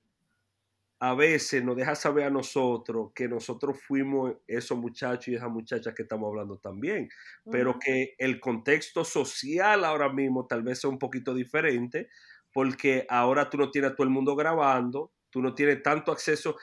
a 1.02 1.14
veces 1.14 1.64
nos 1.64 1.78
deja 1.78 1.96
saber 1.96 2.26
a 2.26 2.30
nosotros 2.30 3.12
que 3.16 3.30
nosotros 3.30 3.80
fuimos 3.88 4.34
esos 4.48 4.78
muchachos 4.78 5.30
y 5.30 5.36
esas 5.36 5.50
muchachas 5.50 5.94
que 5.96 6.04
estamos 6.04 6.28
hablando 6.28 6.58
también, 6.58 7.10
pero 7.50 7.80
que 7.80 8.16
el 8.18 8.40
contexto 8.42 9.06
social 9.06 9.86
ahora 9.86 10.12
mismo 10.12 10.46
tal 10.46 10.62
vez 10.62 10.82
sea 10.82 10.90
un 10.90 11.00
poquito 11.00 11.34
diferente, 11.34 12.10
porque 12.52 13.06
ahora 13.08 13.50
tú 13.50 13.58
no 13.58 13.72
tienes 13.72 13.92
a 13.92 13.96
todo 13.96 14.06
el 14.06 14.14
mundo 14.14 14.36
grabando, 14.36 15.14
tú 15.30 15.42
no 15.42 15.56
tienes 15.56 15.82
tanto 15.82 16.12
acceso. 16.12 16.58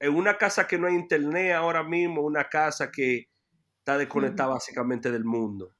En 0.00 0.14
una 0.14 0.38
casa 0.38 0.66
que 0.66 0.78
no 0.78 0.86
hay 0.86 0.94
internet 0.94 1.52
ahora 1.52 1.82
mismo, 1.82 2.22
una 2.22 2.48
casa 2.48 2.90
que, 2.90 3.28
está 3.82 3.98
desconectada 3.98 4.50
básicamente 4.50 5.10
del 5.10 5.24
mundo, 5.24 5.74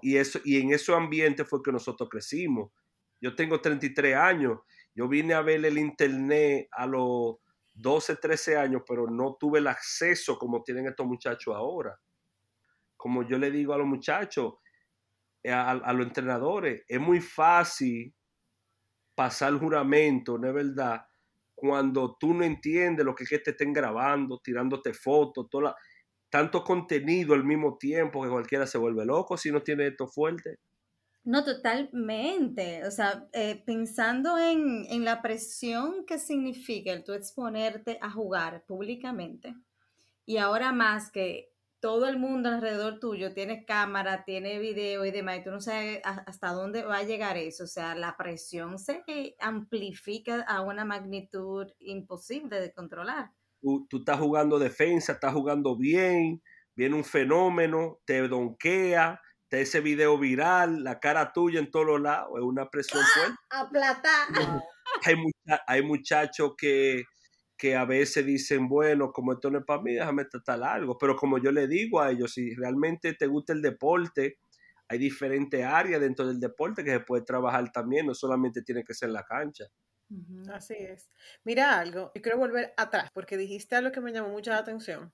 Y, 0.00 0.16
eso, 0.16 0.40
y 0.42 0.58
en 0.58 0.72
ese 0.72 0.94
ambiente 0.94 1.44
fue 1.44 1.62
que 1.62 1.70
nosotros 1.70 2.08
crecimos. 2.08 2.72
Yo 3.20 3.34
tengo 3.34 3.60
33 3.60 4.16
años, 4.16 4.60
yo 4.94 5.06
vine 5.06 5.34
a 5.34 5.42
ver 5.42 5.62
el 5.66 5.76
internet 5.76 6.68
a 6.72 6.86
los 6.86 7.36
12, 7.74 8.16
13 8.16 8.56
años, 8.56 8.82
pero 8.88 9.06
no 9.10 9.36
tuve 9.38 9.58
el 9.58 9.66
acceso 9.66 10.38
como 10.38 10.62
tienen 10.62 10.86
estos 10.86 11.06
muchachos 11.06 11.54
ahora. 11.54 11.94
Como 12.96 13.22
yo 13.28 13.36
le 13.36 13.50
digo 13.50 13.74
a 13.74 13.78
los 13.78 13.86
muchachos, 13.86 14.54
eh, 15.42 15.52
a, 15.52 15.92
los 15.92 16.06
entrenadores, 16.06 16.82
es 16.88 17.00
muy 17.00 17.20
fácil 17.20 18.14
pasar 19.14 19.58
juramento, 19.58 20.38
¿no 20.38 20.48
es 20.48 20.54
verdad? 20.54 21.04
Cuando 21.54 22.16
tú 22.18 22.32
no 22.32 22.44
entiendes 22.44 23.04
lo 23.04 23.14
que 23.14 23.24
es 23.24 23.30
que 23.30 23.38
te 23.40 23.50
estén 23.50 23.74
grabando, 23.74 24.40
tirándote 24.42 24.94
fotos, 24.94 25.48
toda 25.50 25.64
la 25.64 25.76
tanto 26.30 26.62
contenido 26.64 27.34
al 27.34 27.44
mismo 27.44 27.76
tiempo 27.76 28.22
que 28.22 28.30
cualquiera 28.30 28.66
se 28.66 28.78
vuelve 28.78 29.04
loco 29.04 29.36
si 29.36 29.50
no 29.50 29.62
tiene 29.62 29.88
esto 29.88 30.06
fuerte. 30.06 30.56
No, 31.24 31.44
totalmente. 31.44 32.86
O 32.86 32.90
sea, 32.90 33.28
eh, 33.32 33.62
pensando 33.66 34.38
en, 34.38 34.86
en, 34.88 35.04
la 35.04 35.20
presión 35.20 36.06
que 36.06 36.18
significa 36.18 36.92
el 36.92 37.04
tú 37.04 37.12
exponerte 37.12 37.98
a 38.00 38.10
jugar 38.10 38.64
públicamente 38.66 39.54
y 40.24 40.38
ahora 40.38 40.72
más 40.72 41.10
que 41.10 41.50
todo 41.80 42.06
el 42.08 42.18
mundo 42.18 42.50
alrededor 42.50 43.00
tuyo 43.00 43.34
tiene 43.34 43.64
cámara, 43.64 44.24
tiene 44.24 44.58
video 44.58 45.04
y 45.04 45.10
demás, 45.10 45.38
y 45.38 45.44
tú 45.44 45.50
no 45.50 45.60
sabes 45.60 46.00
hasta 46.04 46.52
dónde 46.52 46.82
va 46.84 46.98
a 46.98 47.02
llegar 47.04 47.36
eso. 47.36 47.64
O 47.64 47.66
sea, 47.66 47.94
la 47.94 48.16
presión 48.16 48.78
se 48.78 49.02
amplifica 49.40 50.42
a 50.42 50.60
una 50.62 50.84
magnitud 50.84 51.66
imposible 51.80 52.60
de 52.60 52.72
controlar 52.72 53.32
tú, 53.60 53.86
estás 53.98 54.18
jugando 54.18 54.58
defensa, 54.58 55.12
estás 55.12 55.32
jugando 55.32 55.76
bien, 55.76 56.42
viene 56.74 56.94
un 56.94 57.04
fenómeno, 57.04 58.00
te 58.04 58.26
donquea, 58.26 59.20
te 59.48 59.62
ese 59.62 59.80
video 59.80 60.18
viral, 60.18 60.84
la 60.84 61.00
cara 61.00 61.32
tuya 61.32 61.60
en 61.60 61.70
todos 61.70 61.86
los 61.86 62.00
lados, 62.00 62.30
es 62.36 62.44
una 62.44 62.68
presión 62.68 63.02
fuerte. 63.14 63.34
¡Ah! 63.50 63.68
hay, 65.04 65.16
hay 65.66 65.82
muchachos 65.82 66.52
que, 66.56 67.04
que 67.60 67.76
a 67.76 67.84
veces 67.84 68.24
dicen, 68.24 68.68
bueno, 68.68 69.12
como 69.12 69.34
esto 69.34 69.50
no 69.50 69.58
es 69.58 69.64
para 69.66 69.82
mí, 69.82 69.92
déjame 69.92 70.24
tratar 70.24 70.62
algo. 70.62 70.96
Pero 70.96 71.14
como 71.14 71.36
yo 71.36 71.52
le 71.52 71.66
digo 71.68 72.00
a 72.00 72.10
ellos, 72.10 72.32
si 72.32 72.54
realmente 72.54 73.12
te 73.12 73.26
gusta 73.26 73.52
el 73.52 73.60
deporte, 73.60 74.38
hay 74.88 74.98
diferentes 74.98 75.62
áreas 75.64 76.00
dentro 76.00 76.26
del 76.26 76.40
deporte 76.40 76.82
que 76.82 76.92
se 76.92 77.00
puede 77.00 77.22
trabajar 77.22 77.70
también, 77.70 78.06
no 78.06 78.14
solamente 78.14 78.62
tiene 78.62 78.82
que 78.82 78.94
ser 78.94 79.10
la 79.10 79.24
cancha. 79.24 79.66
Así 80.48 80.74
es. 80.74 81.10
Mira 81.44 81.78
algo, 81.78 82.10
y 82.14 82.20
quiero 82.20 82.38
volver 82.38 82.72
atrás 82.76 83.10
porque 83.12 83.36
dijiste 83.36 83.76
algo 83.76 83.92
que 83.92 84.00
me 84.00 84.12
llamó 84.12 84.30
mucho 84.30 84.50
la 84.50 84.58
atención, 84.58 85.12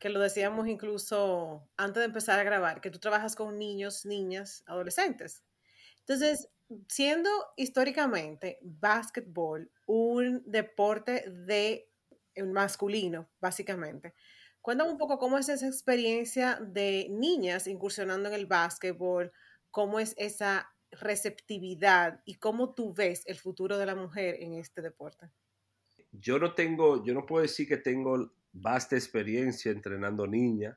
que 0.00 0.10
lo 0.10 0.20
decíamos 0.20 0.68
incluso 0.68 1.68
antes 1.76 2.00
de 2.00 2.06
empezar 2.06 2.40
a 2.40 2.44
grabar, 2.44 2.80
que 2.80 2.90
tú 2.90 2.98
trabajas 2.98 3.36
con 3.36 3.58
niños, 3.58 4.06
niñas, 4.06 4.64
adolescentes. 4.66 5.44
Entonces, 6.00 6.50
siendo 6.88 7.30
históricamente 7.56 8.58
básquetbol 8.62 9.70
un 9.86 10.42
deporte 10.46 11.24
de 11.30 11.90
masculino, 12.46 13.30
básicamente, 13.40 14.14
cuéntame 14.62 14.90
un 14.92 14.98
poco 14.98 15.18
cómo 15.18 15.38
es 15.38 15.48
esa 15.48 15.66
experiencia 15.66 16.58
de 16.60 17.08
niñas 17.10 17.66
incursionando 17.68 18.28
en 18.28 18.34
el 18.36 18.46
básquetbol, 18.46 19.32
cómo 19.70 20.00
es 20.00 20.14
esa 20.18 20.70
receptividad 20.92 22.20
y 22.24 22.36
cómo 22.36 22.74
tú 22.74 22.92
ves 22.92 23.22
el 23.26 23.38
futuro 23.38 23.78
de 23.78 23.86
la 23.86 23.94
mujer 23.94 24.36
en 24.40 24.54
este 24.54 24.82
deporte. 24.82 25.30
Yo 26.12 26.38
no 26.38 26.54
tengo, 26.54 27.04
yo 27.04 27.14
no 27.14 27.26
puedo 27.26 27.42
decir 27.42 27.68
que 27.68 27.76
tengo 27.76 28.32
vasta 28.52 28.96
experiencia 28.96 29.70
entrenando 29.70 30.26
niñas, 30.26 30.76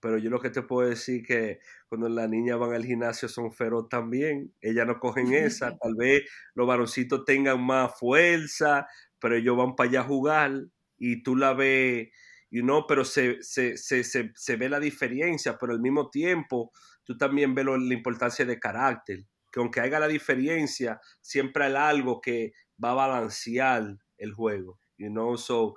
pero 0.00 0.18
yo 0.18 0.30
lo 0.30 0.40
que 0.40 0.50
te 0.50 0.62
puedo 0.62 0.88
decir 0.88 1.24
que 1.24 1.60
cuando 1.88 2.08
las 2.08 2.28
niñas 2.28 2.58
van 2.58 2.72
al 2.72 2.84
gimnasio 2.84 3.28
son 3.28 3.52
feroz 3.52 3.88
también, 3.88 4.52
ellas 4.60 4.86
no 4.86 4.98
cogen 4.98 5.32
esa, 5.32 5.76
tal 5.80 5.94
vez 5.96 6.22
los 6.54 6.66
varoncitos 6.66 7.24
tengan 7.24 7.62
más 7.64 7.96
fuerza, 7.96 8.88
pero 9.20 9.36
ellos 9.36 9.56
van 9.56 9.76
para 9.76 9.88
allá 9.88 10.00
a 10.00 10.04
jugar 10.04 10.52
y 10.98 11.22
tú 11.22 11.36
la 11.36 11.54
ves, 11.54 12.08
y 12.50 12.62
no, 12.62 12.86
pero 12.88 13.04
se, 13.04 13.40
se, 13.42 13.76
se, 13.76 14.02
se, 14.04 14.56
ve 14.56 14.68
la 14.68 14.80
diferencia, 14.80 15.56
pero 15.56 15.72
al 15.72 15.80
mismo 15.80 16.10
tiempo 16.10 16.72
tú 17.04 17.16
también 17.16 17.54
ves 17.54 17.64
la 17.64 17.94
importancia 17.94 18.44
de 18.44 18.58
carácter 18.58 19.24
que 19.52 19.60
aunque 19.60 19.80
haya 19.80 20.00
la 20.00 20.08
diferencia, 20.08 21.00
siempre 21.20 21.64
hay 21.64 21.74
algo 21.74 22.20
que 22.20 22.54
va 22.82 22.92
a 22.92 22.94
balancear 22.94 23.98
el 24.16 24.32
juego, 24.32 24.80
you 24.96 25.08
know, 25.08 25.36
so, 25.36 25.76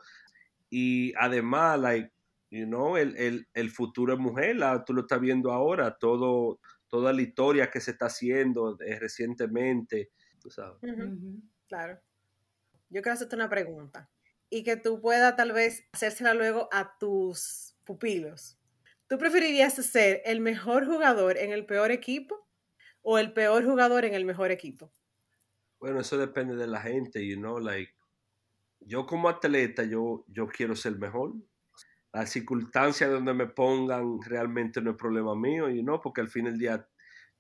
y 0.69 1.13
además, 1.17 1.79
like, 1.79 2.11
you 2.49 2.65
know, 2.65 2.95
el, 2.95 3.47
el, 3.53 3.69
futuro 3.69 4.13
es 4.13 4.19
mujer, 4.19 4.57
tú 4.85 4.93
lo 4.93 5.01
estás 5.01 5.19
viendo 5.19 5.51
ahora, 5.51 5.97
todo, 5.97 6.59
toda 6.87 7.11
la 7.11 7.21
historia 7.21 7.69
que 7.69 7.81
se 7.81 7.91
está 7.91 8.05
haciendo 8.05 8.77
eh, 8.81 8.97
recientemente, 8.99 10.11
tú 10.39 10.49
sabes. 10.49 10.79
Claro. 11.67 11.99
Yo 12.89 13.01
quiero 13.01 13.13
hacerte 13.13 13.35
una 13.35 13.49
pregunta 13.49 14.09
y 14.49 14.63
que 14.63 14.77
tú 14.77 15.01
puedas 15.01 15.35
tal 15.35 15.51
vez 15.51 15.85
hacérsela 15.91 16.33
luego 16.33 16.69
a 16.71 16.97
tus 16.97 17.75
pupilos. 17.83 18.57
¿Tú 19.07 19.17
preferirías 19.17 19.73
ser 19.73 20.21
el 20.25 20.39
mejor 20.39 20.85
jugador 20.85 21.37
en 21.37 21.51
el 21.51 21.65
peor 21.65 21.91
equipo 21.91 22.44
o 23.07 23.19
el 23.19 23.33
peor 23.33 23.63
jugador 23.63 24.03
en 24.03 24.15
el 24.15 24.25
mejor 24.25 24.49
equipo? 24.49 24.91
Bueno, 25.79 25.99
eso 25.99 26.17
depende 26.17 26.55
de 26.55 26.65
la 26.65 26.81
gente, 26.81 27.25
you 27.25 27.37
know, 27.37 27.59
like, 27.59 27.93
yo 28.79 29.05
como 29.05 29.29
atleta, 29.29 29.83
yo, 29.83 30.25
yo 30.27 30.47
quiero 30.47 30.75
ser 30.75 30.97
mejor. 30.97 31.33
Las 32.11 32.31
circunstancias 32.31 33.11
donde 33.11 33.33
me 33.35 33.45
pongan 33.45 34.19
realmente 34.23 34.81
no 34.81 34.91
es 34.91 34.97
problema 34.97 35.35
mío, 35.35 35.69
you 35.69 35.83
know, 35.83 36.01
porque 36.01 36.21
al 36.21 36.29
fin 36.29 36.45
del 36.45 36.57
día 36.57 36.89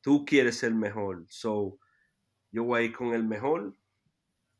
tú 0.01 0.23
quieres 0.23 0.57
ser 0.57 0.75
mejor. 0.75 1.25
So, 1.29 1.79
yo 2.51 2.63
voy 2.63 2.91
con 2.91 3.15
el 3.15 3.23
mejor 3.23 3.75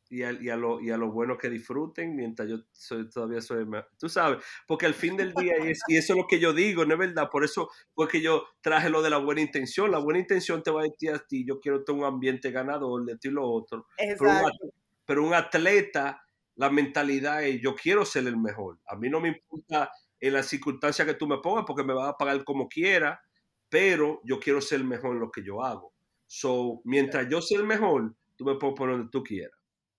y 0.10 0.24
a, 0.24 0.32
y, 0.32 0.50
a 0.50 0.56
lo, 0.56 0.80
y 0.80 0.91
a 0.91 0.98
lo 0.98 1.12
bueno 1.12 1.38
que 1.38 1.50
disfruten 1.50 2.15
mientras 2.15 2.48
yo 2.50 2.58
soy, 2.72 3.10
todavía 3.10 3.41
soy, 3.41 3.65
tú 3.98 4.08
sabes, 4.10 4.44
porque 4.68 4.86
al 4.86 4.94
fin 4.94 5.18
del 5.18 5.34
día, 5.34 5.56
y, 5.60 5.74
y 5.88 5.98
eso 5.98 6.13
es 6.13 6.20
lo 6.20 6.28
que 6.28 6.39
yo 6.39 6.54
digo, 6.54 6.86
¿no 6.86 6.94
es 6.94 7.00
verdad? 7.00 7.30
Por 7.32 7.44
eso 7.44 7.70
fue 7.94 8.08
que 8.08 8.22
yo 8.22 8.46
traje 8.62 8.89
lo 8.89 9.02
de 9.02 9.10
la 9.10 9.18
buena 9.18 9.41
intención, 9.41 9.91
la 9.91 10.00
buena 10.00 10.20
intención 10.20 10.62
te 10.62 10.72
va 10.72 10.82
a 10.82 10.86
decir 10.86 11.12
a 11.12 11.20
ti, 11.20 11.46
yo 11.46 11.60
quiero 11.60 11.84
tener 11.84 12.02
un 12.02 12.08
ambiente 12.08 12.52
ganador, 12.52 13.06
de 13.06 13.18
ti 13.18 13.30
lo 13.30 13.50
otro, 13.50 13.88
pero 13.98 14.32
un, 14.32 14.72
pero 15.06 15.24
un, 15.24 15.34
atleta, 15.34 16.24
la 16.56 16.70
mentalidad 16.70 17.44
es, 17.44 17.62
yo 17.62 17.76
quiero 17.76 18.06
ser 18.06 18.28
el 18.28 18.38
mejor, 18.38 18.80
a 18.88 18.96
mí 18.96 19.10
no 19.10 19.20
me 19.20 19.30
importa 19.30 19.91
en 20.20 20.34
las 20.34 20.48
circunstancias 20.48 21.08
que 21.08 21.13
tú 21.15 21.28
me 21.28 21.39
pongas 21.39 21.65
porque 21.65 21.84
me 21.84 21.94
vas 21.94 22.10
a 22.10 22.18
pagar 22.18 22.44
como 22.44 22.68
quiera, 22.68 23.22
pero 23.70 24.22
yo 24.24 24.39
quiero 24.39 24.62
ser 24.62 24.80
el 24.80 24.88
mejor 24.88 25.13
en 25.15 25.20
lo 25.20 25.32
que 25.32 25.44
yo 25.44 25.63
hago. 25.63 25.94
So, 26.28 26.82
mientras 26.84 27.28
yo 27.30 27.41
sea 27.41 27.60
el 27.60 27.65
mejor, 27.65 28.15
tú 28.36 28.46
me 28.46 28.56
puedes 28.56 28.76
poner 28.76 28.98
donde 28.98 29.12
tú 29.12 29.24
quieras. 29.24 29.55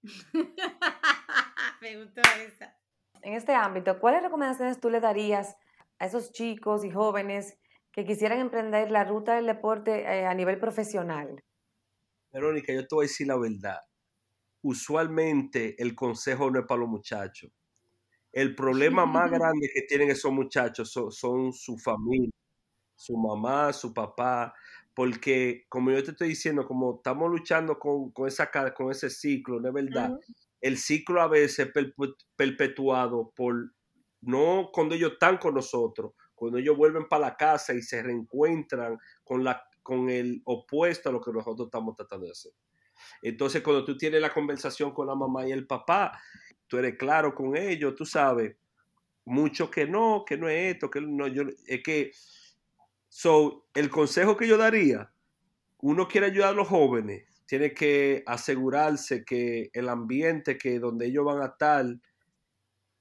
Me 1.80 1.96
gustó 1.98 2.20
esa. 2.40 2.76
En 3.22 3.34
este 3.34 3.54
ámbito, 3.54 3.98
¿cuáles 3.98 4.22
recomendaciones 4.22 4.80
tú 4.80 4.90
le 4.90 5.00
darías 5.00 5.56
a 5.98 6.06
esos 6.06 6.32
chicos 6.32 6.84
y 6.84 6.90
jóvenes 6.90 7.58
que 7.92 8.04
quisieran 8.04 8.40
emprender 8.40 8.90
la 8.90 9.04
ruta 9.04 9.34
del 9.34 9.46
deporte 9.46 10.02
eh, 10.02 10.26
a 10.26 10.34
nivel 10.34 10.58
profesional? 10.58 11.42
Verónica, 12.30 12.72
yo 12.72 12.86
te 12.86 12.94
voy 12.94 13.04
a 13.04 13.08
decir 13.08 13.26
la 13.26 13.38
verdad. 13.38 13.80
Usualmente 14.62 15.80
el 15.82 15.94
consejo 15.94 16.50
no 16.50 16.60
es 16.60 16.66
para 16.66 16.80
los 16.80 16.88
muchachos. 16.88 17.50
El 18.32 18.54
problema 18.54 19.06
más 19.06 19.30
grande 19.30 19.70
que 19.72 19.82
tienen 19.82 20.10
esos 20.10 20.32
muchachos 20.32 20.92
son 21.10 21.52
su 21.52 21.78
familia, 21.78 22.30
su 22.94 23.16
mamá, 23.16 23.72
su 23.72 23.94
papá, 23.94 24.52
porque 24.96 25.66
como 25.68 25.90
yo 25.90 26.02
te 26.02 26.12
estoy 26.12 26.28
diciendo, 26.28 26.66
como 26.66 26.96
estamos 26.96 27.30
luchando 27.30 27.78
con, 27.78 28.12
con, 28.12 28.26
esa, 28.26 28.50
con 28.72 28.90
ese 28.90 29.10
ciclo, 29.10 29.60
¿no 29.60 29.68
es 29.68 29.74
verdad? 29.74 30.18
El 30.58 30.78
ciclo 30.78 31.20
a 31.20 31.28
veces 31.28 31.70
es 31.74 31.92
perpetuado 32.34 33.30
por, 33.36 33.74
no 34.22 34.70
cuando 34.72 34.94
ellos 34.94 35.12
están 35.12 35.36
con 35.36 35.52
nosotros, 35.52 36.12
cuando 36.34 36.56
ellos 36.56 36.78
vuelven 36.78 37.06
para 37.08 37.26
la 37.26 37.36
casa 37.36 37.74
y 37.74 37.82
se 37.82 38.02
reencuentran 38.02 38.96
con, 39.22 39.44
la, 39.44 39.68
con 39.82 40.08
el 40.08 40.40
opuesto 40.46 41.10
a 41.10 41.12
lo 41.12 41.20
que 41.20 41.30
nosotros 41.30 41.66
estamos 41.66 41.94
tratando 41.94 42.24
de 42.24 42.32
hacer. 42.32 42.52
Entonces, 43.20 43.60
cuando 43.60 43.84
tú 43.84 43.98
tienes 43.98 44.22
la 44.22 44.32
conversación 44.32 44.92
con 44.92 45.08
la 45.08 45.14
mamá 45.14 45.46
y 45.46 45.52
el 45.52 45.66
papá, 45.66 46.18
tú 46.66 46.78
eres 46.78 46.96
claro 46.96 47.34
con 47.34 47.54
ellos, 47.54 47.94
tú 47.94 48.06
sabes, 48.06 48.56
mucho 49.26 49.70
que 49.70 49.86
no, 49.86 50.24
que 50.26 50.38
no 50.38 50.48
es 50.48 50.74
esto, 50.74 50.88
que 50.88 51.02
no, 51.02 51.26
yo, 51.26 51.42
es 51.66 51.82
que 51.82 52.12
So, 53.08 53.68
el 53.74 53.90
consejo 53.90 54.36
que 54.36 54.48
yo 54.48 54.56
daría, 54.56 55.12
uno 55.78 56.08
quiere 56.08 56.26
ayudar 56.26 56.50
a 56.50 56.56
los 56.56 56.68
jóvenes, 56.68 57.24
tiene 57.46 57.72
que 57.72 58.22
asegurarse 58.26 59.24
que 59.24 59.70
el 59.72 59.88
ambiente 59.88 60.58
que 60.58 60.78
donde 60.78 61.06
ellos 61.06 61.24
van 61.24 61.42
a 61.42 61.46
estar 61.46 61.86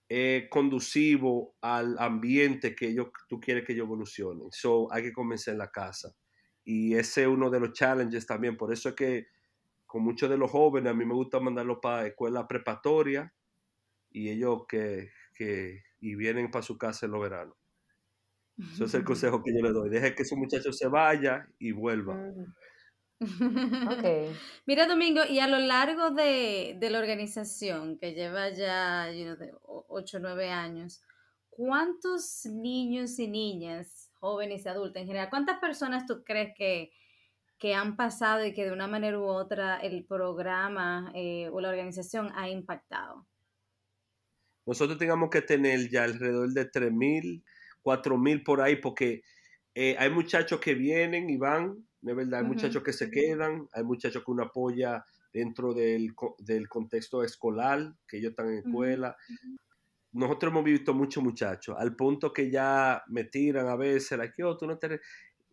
es 0.08 0.50
conducivo 0.50 1.56
al 1.62 1.98
ambiente 1.98 2.76
que 2.76 2.90
ellos, 2.90 3.08
tú 3.28 3.40
quieres 3.40 3.66
que 3.66 3.74
ellos 3.74 3.86
evolucionen. 3.86 4.48
So, 4.52 4.92
hay 4.92 5.04
que 5.04 5.14
comenzar 5.14 5.54
en 5.54 5.60
la 5.60 5.72
casa. 5.72 6.16
Y 6.64 6.96
ese 6.96 7.24
es 7.24 7.28
uno 7.28 7.50
de 7.50 7.60
los 7.60 7.74
challenges 7.74 8.26
también. 8.26 8.56
Por 8.58 8.72
eso 8.72 8.90
es 8.90 8.96
que 8.96 9.28
con 9.86 10.04
muchos 10.04 10.30
de 10.30 10.38
los 10.38 10.52
jóvenes 10.52 10.92
a 10.92 10.96
mí 10.96 11.06
me 11.06 11.14
gusta 11.14 11.40
mandarlos 11.40 11.80
para 11.82 12.08
escuela 12.08 12.48
preparatoria 12.48 13.34
y 14.12 14.30
ellos 14.30 14.64
que, 14.68 15.10
que 15.34 15.84
y 16.00 16.16
vienen 16.16 16.52
para 16.52 16.64
su 16.64 16.78
casa 16.78 17.06
en 17.06 17.14
los 17.14 17.22
veranos. 17.22 17.56
Ese 18.58 18.86
es 18.86 18.94
el 18.94 19.04
consejo 19.04 19.44
que 19.44 19.54
yo 19.54 19.62
le 19.62 19.72
doy. 19.72 19.90
Deje 19.90 20.16
que 20.16 20.26
su 20.26 20.38
muchacho 20.38 20.72
se 20.72 20.88
vaya 20.88 21.48
y 21.60 21.72
vuelva. 21.72 22.18
Okay. 23.18 24.36
Mira, 24.66 24.88
Domingo, 24.88 25.22
y 25.28 25.40
a 25.40 25.48
lo 25.48 25.58
largo 25.58 26.12
de, 26.12 26.78
la 26.82 27.00
organización, 27.00 27.98
que 27.98 28.14
lleva 28.14 28.50
ya 28.50 29.10
8 29.88 30.18
o 30.18 30.20
9 30.20 30.50
años, 30.50 31.02
¿cuántos 31.50 32.46
niños 32.46 33.18
y 33.18 33.30
niñas, 33.30 34.12
jóvenes 34.20 34.66
y 34.66 34.68
adultos 34.70 35.02
en 35.02 35.08
general, 35.08 35.30
cuántas 35.30 35.60
personas 35.60 36.06
tú 36.06 36.24
crees 36.26 36.54
que, 36.58 36.92
han 37.74 37.96
pasado 37.96 38.46
y 38.46 38.54
que 38.54 38.66
de 38.66 38.74
una 38.74 38.88
manera 38.88 39.18
u 39.18 39.24
otra 39.24 39.78
el 39.78 40.06
programa 40.06 41.12
eh, 41.16 41.50
o 41.52 41.62
la 41.62 41.70
organización 41.70 42.32
ha 42.36 42.48
impactado? 42.48 43.26
Nosotros 44.68 45.00
tengamos 45.00 45.32
que 45.32 45.42
tener 45.42 45.90
ya 45.90 46.04
alrededor 46.04 46.52
de 46.52 46.70
3.000 46.70 47.44
cuatro 47.86 48.18
mil 48.18 48.42
por 48.42 48.62
ahí, 48.62 48.78
porque 48.78 49.22
eh, 49.76 49.96
hay 50.00 50.10
muchachos 50.10 50.60
que 50.60 50.74
vienen 50.74 51.30
y 51.30 51.38
van, 51.38 51.88
de 52.02 52.16
verdad, 52.16 52.40
hay 52.40 52.46
muchachos 52.48 52.82
que 52.82 52.92
se 52.92 53.12
quedan, 53.12 53.70
hay 53.74 53.84
muchachos 53.84 54.24
que 54.26 54.32
uno 54.32 54.42
apoya 54.42 55.06
dentro 55.32 55.72
del, 55.72 56.16
del 56.40 56.68
contexto 56.68 57.24
escolar, 57.24 57.94
que 58.08 58.18
ellos 58.18 58.32
están 58.32 58.48
en 58.48 58.58
escuela. 58.58 59.16
Nosotros 60.14 60.52
hemos 60.52 60.64
visto 60.64 60.96
muchos 60.96 61.24
muchachos, 61.24 61.76
al 61.78 61.96
punto 61.96 62.34
que 62.34 62.50
ya 62.50 63.04
me 63.08 63.26
tiran 63.26 63.68
a 63.68 63.76
veces, 63.76 64.18
like, 64.18 64.34
yo, 64.36 64.58
tú 64.58 64.66
no 64.66 64.80
te... 64.80 65.00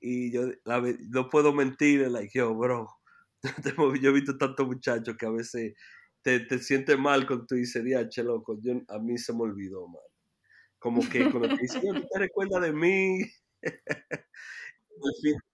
Y 0.00 0.32
yo 0.32 0.48
no 1.10 1.28
puedo 1.28 1.52
mentir, 1.52 2.10
like, 2.10 2.30
yo, 2.32 2.54
bro, 2.54 2.88
yo 4.00 4.10
he 4.10 4.12
visto 4.14 4.38
tantos 4.38 4.66
muchachos 4.66 5.16
que 5.18 5.26
a 5.26 5.30
veces 5.30 5.74
te, 6.22 6.40
te 6.40 6.58
sientes 6.60 6.98
mal 6.98 7.26
con 7.26 7.46
tu 7.46 7.56
dices, 7.56 7.84
che, 8.08 8.22
loco, 8.22 8.58
yo, 8.62 8.80
a 8.88 8.98
mí 8.98 9.18
se 9.18 9.34
me 9.34 9.42
olvidó, 9.42 9.86
man 9.86 10.11
como 10.82 11.08
que 11.08 11.30
cuando 11.30 11.48
te 11.48 11.62
dicen, 11.62 11.80
¿tú 11.94 12.06
te 12.12 12.18
recuerdas 12.18 12.60
de 12.60 12.72
mí? 12.72 13.20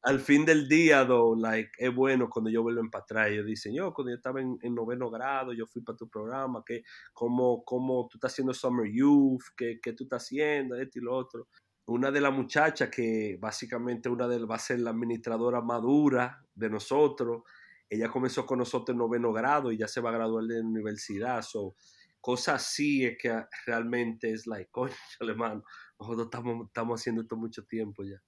al 0.02 0.20
fin, 0.20 0.46
del 0.46 0.66
día, 0.66 1.06
though, 1.06 1.38
like, 1.38 1.70
es 1.76 1.94
bueno 1.94 2.30
cuando 2.30 2.50
yo 2.50 2.62
vuelvo 2.62 2.80
para 2.90 3.02
atrás. 3.02 3.28
Ellos 3.28 3.44
dicen, 3.44 3.74
yo 3.74 3.92
cuando 3.92 4.10
yo 4.10 4.16
estaba 4.16 4.40
en, 4.40 4.74
noveno 4.74 5.10
grado, 5.10 5.52
yo 5.52 5.66
fui 5.66 5.82
para 5.82 5.98
tu 5.98 6.08
programa, 6.08 6.62
que 6.64 6.82
cómo, 7.12 7.62
cómo 7.62 8.08
tú 8.10 8.16
estás 8.16 8.32
haciendo 8.32 8.54
Summer 8.54 8.90
Youth, 8.90 9.42
qué, 9.54 9.78
qué 9.82 9.92
tú 9.92 10.04
estás 10.04 10.24
haciendo, 10.24 10.76
esto 10.76 10.98
y 10.98 11.02
lo 11.02 11.14
otro. 11.14 11.48
Una 11.86 12.10
de 12.10 12.22
las 12.22 12.32
muchachas 12.32 12.88
que 12.88 13.36
básicamente 13.38 14.08
una 14.08 14.26
de 14.28 14.44
va 14.46 14.56
a 14.56 14.58
ser 14.58 14.80
la 14.80 14.90
administradora 14.90 15.60
madura 15.60 16.42
de 16.54 16.70
nosotros, 16.70 17.42
ella 17.90 18.10
comenzó 18.10 18.46
con 18.46 18.58
nosotros 18.58 18.94
en 18.94 18.98
noveno 18.98 19.32
grado 19.32 19.72
y 19.72 19.78
ya 19.78 19.88
se 19.88 20.00
va 20.00 20.10
a 20.10 20.14
graduar 20.14 20.44
de 20.44 20.60
la 20.60 20.66
universidad. 20.66 21.42
So, 21.42 21.74
cosas 22.20 22.62
así 22.62 23.04
es 23.04 23.16
que 23.20 23.44
realmente 23.66 24.32
es 24.32 24.46
like, 24.46 24.70
coño, 24.70 24.92
hermano, 25.20 25.64
nosotros 25.98 26.26
estamos, 26.26 26.66
estamos 26.66 27.00
haciendo 27.00 27.22
esto 27.22 27.36
mucho 27.36 27.64
tiempo 27.64 28.04
ya. 28.04 28.20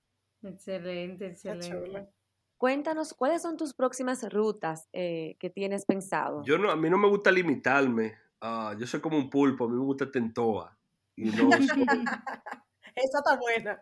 Excelente, 0.42 1.26
excelente. 1.26 2.08
Cuéntanos, 2.56 3.14
¿cuáles 3.14 3.40
son 3.40 3.56
tus 3.56 3.72
próximas 3.72 4.22
rutas 4.30 4.88
eh, 4.92 5.36
que 5.38 5.48
tienes 5.48 5.86
pensado? 5.86 6.42
Yo 6.44 6.58
no, 6.58 6.70
a 6.70 6.76
mí 6.76 6.90
no 6.90 6.98
me 6.98 7.08
gusta 7.08 7.30
limitarme. 7.30 8.18
Ah, 8.40 8.74
yo 8.78 8.86
soy 8.86 9.00
como 9.00 9.16
un 9.16 9.30
pulpo, 9.30 9.64
a 9.64 9.68
mí 9.68 9.76
me 9.76 9.84
gusta 9.84 10.10
tentoa. 10.10 10.78
Y 11.16 11.30
no, 11.30 11.48
Esa 12.94 13.18
está 13.18 13.38
buena. 13.38 13.80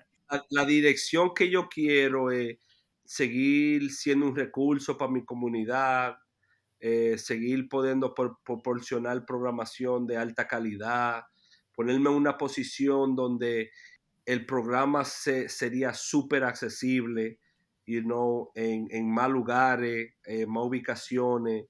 La, 0.50 0.64
dirección 0.64 1.32
que 1.34 1.50
yo 1.50 1.68
quiero 1.68 2.30
es 2.30 2.58
seguir 3.04 3.90
siendo 3.90 4.26
un 4.26 4.36
recurso 4.36 4.96
para 4.98 5.10
mi 5.10 5.24
comunidad, 5.24 6.16
eh, 6.80 7.18
seguir 7.18 7.68
pudiendo 7.68 8.14
proporcionar 8.14 9.24
programación 9.26 10.06
de 10.06 10.16
alta 10.16 10.46
calidad, 10.46 11.24
ponerme 11.74 12.10
en 12.10 12.16
una 12.16 12.38
posición 12.38 13.16
donde 13.16 13.70
el 14.24 14.46
programa 14.46 15.04
se, 15.04 15.48
sería 15.48 15.94
súper 15.94 16.44
accesible, 16.44 17.38
you 17.86 18.02
know, 18.02 18.50
en, 18.54 18.86
en 18.90 19.10
más 19.10 19.30
lugares, 19.30 20.12
en 20.24 20.50
más 20.50 20.64
ubicaciones. 20.64 21.64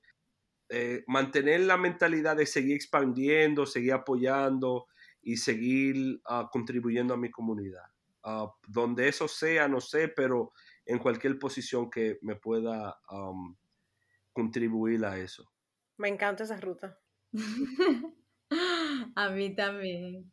Eh, 0.71 1.05
mantener 1.07 1.61
la 1.61 1.79
mentalidad 1.79 2.37
de 2.37 2.45
seguir 2.45 2.77
expandiendo, 2.77 3.65
seguir 3.65 3.95
apoyando 3.95 4.87
y 5.23 5.39
seguir 5.39 6.21
ah, 6.27 6.49
contribuyendo 6.53 7.15
a 7.15 7.17
mi 7.17 7.31
comunidad. 7.31 7.85
Ah, 8.23 8.53
donde 8.67 9.09
eso 9.09 9.29
sea, 9.29 9.69
no 9.69 9.81
sé, 9.81 10.09
pero 10.09 10.53
en 10.85 10.99
cualquier 10.99 11.39
posición 11.39 11.89
que 11.89 12.19
me 12.21 12.37
pueda 12.37 12.99
contribuir 14.39 15.05
a 15.05 15.19
eso. 15.19 15.51
Me 15.97 16.07
encanta 16.07 16.45
esa 16.45 16.59
ruta. 16.59 16.97
a 19.17 19.31
mí 19.31 19.53
también. 19.57 20.31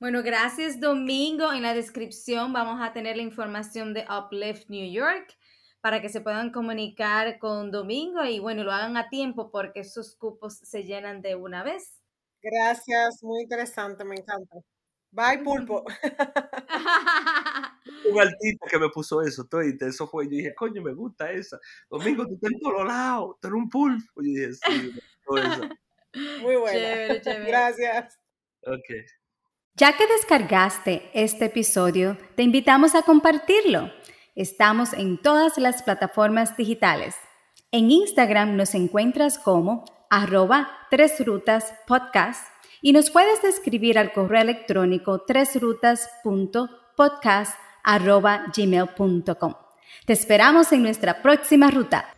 Bueno, 0.00 0.22
gracias 0.22 0.80
Domingo. 0.80 1.52
En 1.52 1.60
la 1.60 1.74
descripción 1.74 2.54
vamos 2.54 2.80
a 2.80 2.94
tener 2.94 3.18
la 3.18 3.22
información 3.22 3.92
de 3.92 4.06
Uplift 4.08 4.70
New 4.70 4.90
York 4.90 5.36
para 5.82 6.00
que 6.00 6.08
se 6.08 6.22
puedan 6.22 6.50
comunicar 6.52 7.38
con 7.38 7.70
Domingo 7.70 8.24
y 8.24 8.38
bueno, 8.38 8.64
lo 8.64 8.72
hagan 8.72 8.96
a 8.96 9.10
tiempo 9.10 9.50
porque 9.50 9.80
esos 9.80 10.16
cupos 10.16 10.56
se 10.62 10.84
llenan 10.84 11.20
de 11.20 11.34
una 11.34 11.62
vez. 11.62 12.00
Gracias, 12.40 13.22
muy 13.22 13.42
interesante, 13.42 14.06
me 14.06 14.14
encanta. 14.14 14.56
Bye, 15.10 15.38
pulpo. 15.42 15.84
Un 18.10 18.20
altito 18.20 18.66
que 18.70 18.78
me 18.78 18.88
puso 18.90 19.22
eso, 19.22 19.44
todo, 19.46 19.62
y 19.62 19.76
eso 19.80 20.06
fue, 20.06 20.24
yo 20.26 20.30
dije, 20.30 20.54
coño, 20.54 20.82
me 20.82 20.92
gusta 20.92 21.30
esa. 21.30 21.58
Domingo, 21.90 22.26
tú 22.26 22.34
estás 22.34 22.52
en 22.52 22.60
todos 22.60 22.86
lados, 22.86 23.36
tú 23.40 23.48
eres 23.48 23.58
un 23.58 23.70
pulpo. 23.70 24.22
Y 24.22 24.34
dije, 24.34 24.52
sí, 24.54 25.00
todo 25.24 25.38
eso. 25.38 25.62
Muy 26.42 26.56
bueno. 26.56 26.78
Chévere, 26.78 27.20
chévere. 27.20 27.46
Gracias. 27.46 28.18
Ok. 28.66 29.06
Ya 29.74 29.96
que 29.96 30.06
descargaste 30.06 31.10
este 31.14 31.46
episodio, 31.46 32.18
te 32.34 32.42
invitamos 32.42 32.94
a 32.94 33.02
compartirlo. 33.02 33.92
Estamos 34.34 34.92
en 34.92 35.18
todas 35.18 35.58
las 35.58 35.82
plataformas 35.82 36.56
digitales. 36.56 37.14
En 37.70 37.90
Instagram 37.90 38.56
nos 38.56 38.74
encuentras 38.74 39.38
como 39.38 39.84
arroba 40.10 40.70
tres 40.90 41.24
rutas 41.24 41.74
podcast 41.86 42.42
y 42.80 42.92
nos 42.92 43.10
puedes 43.10 43.42
escribir 43.44 43.98
al 43.98 44.12
correo 44.12 44.42
electrónico 44.42 45.20
gmail.com. 48.56 49.54
Te 50.04 50.12
esperamos 50.12 50.72
en 50.72 50.82
nuestra 50.82 51.22
próxima 51.22 51.70
ruta. 51.70 52.17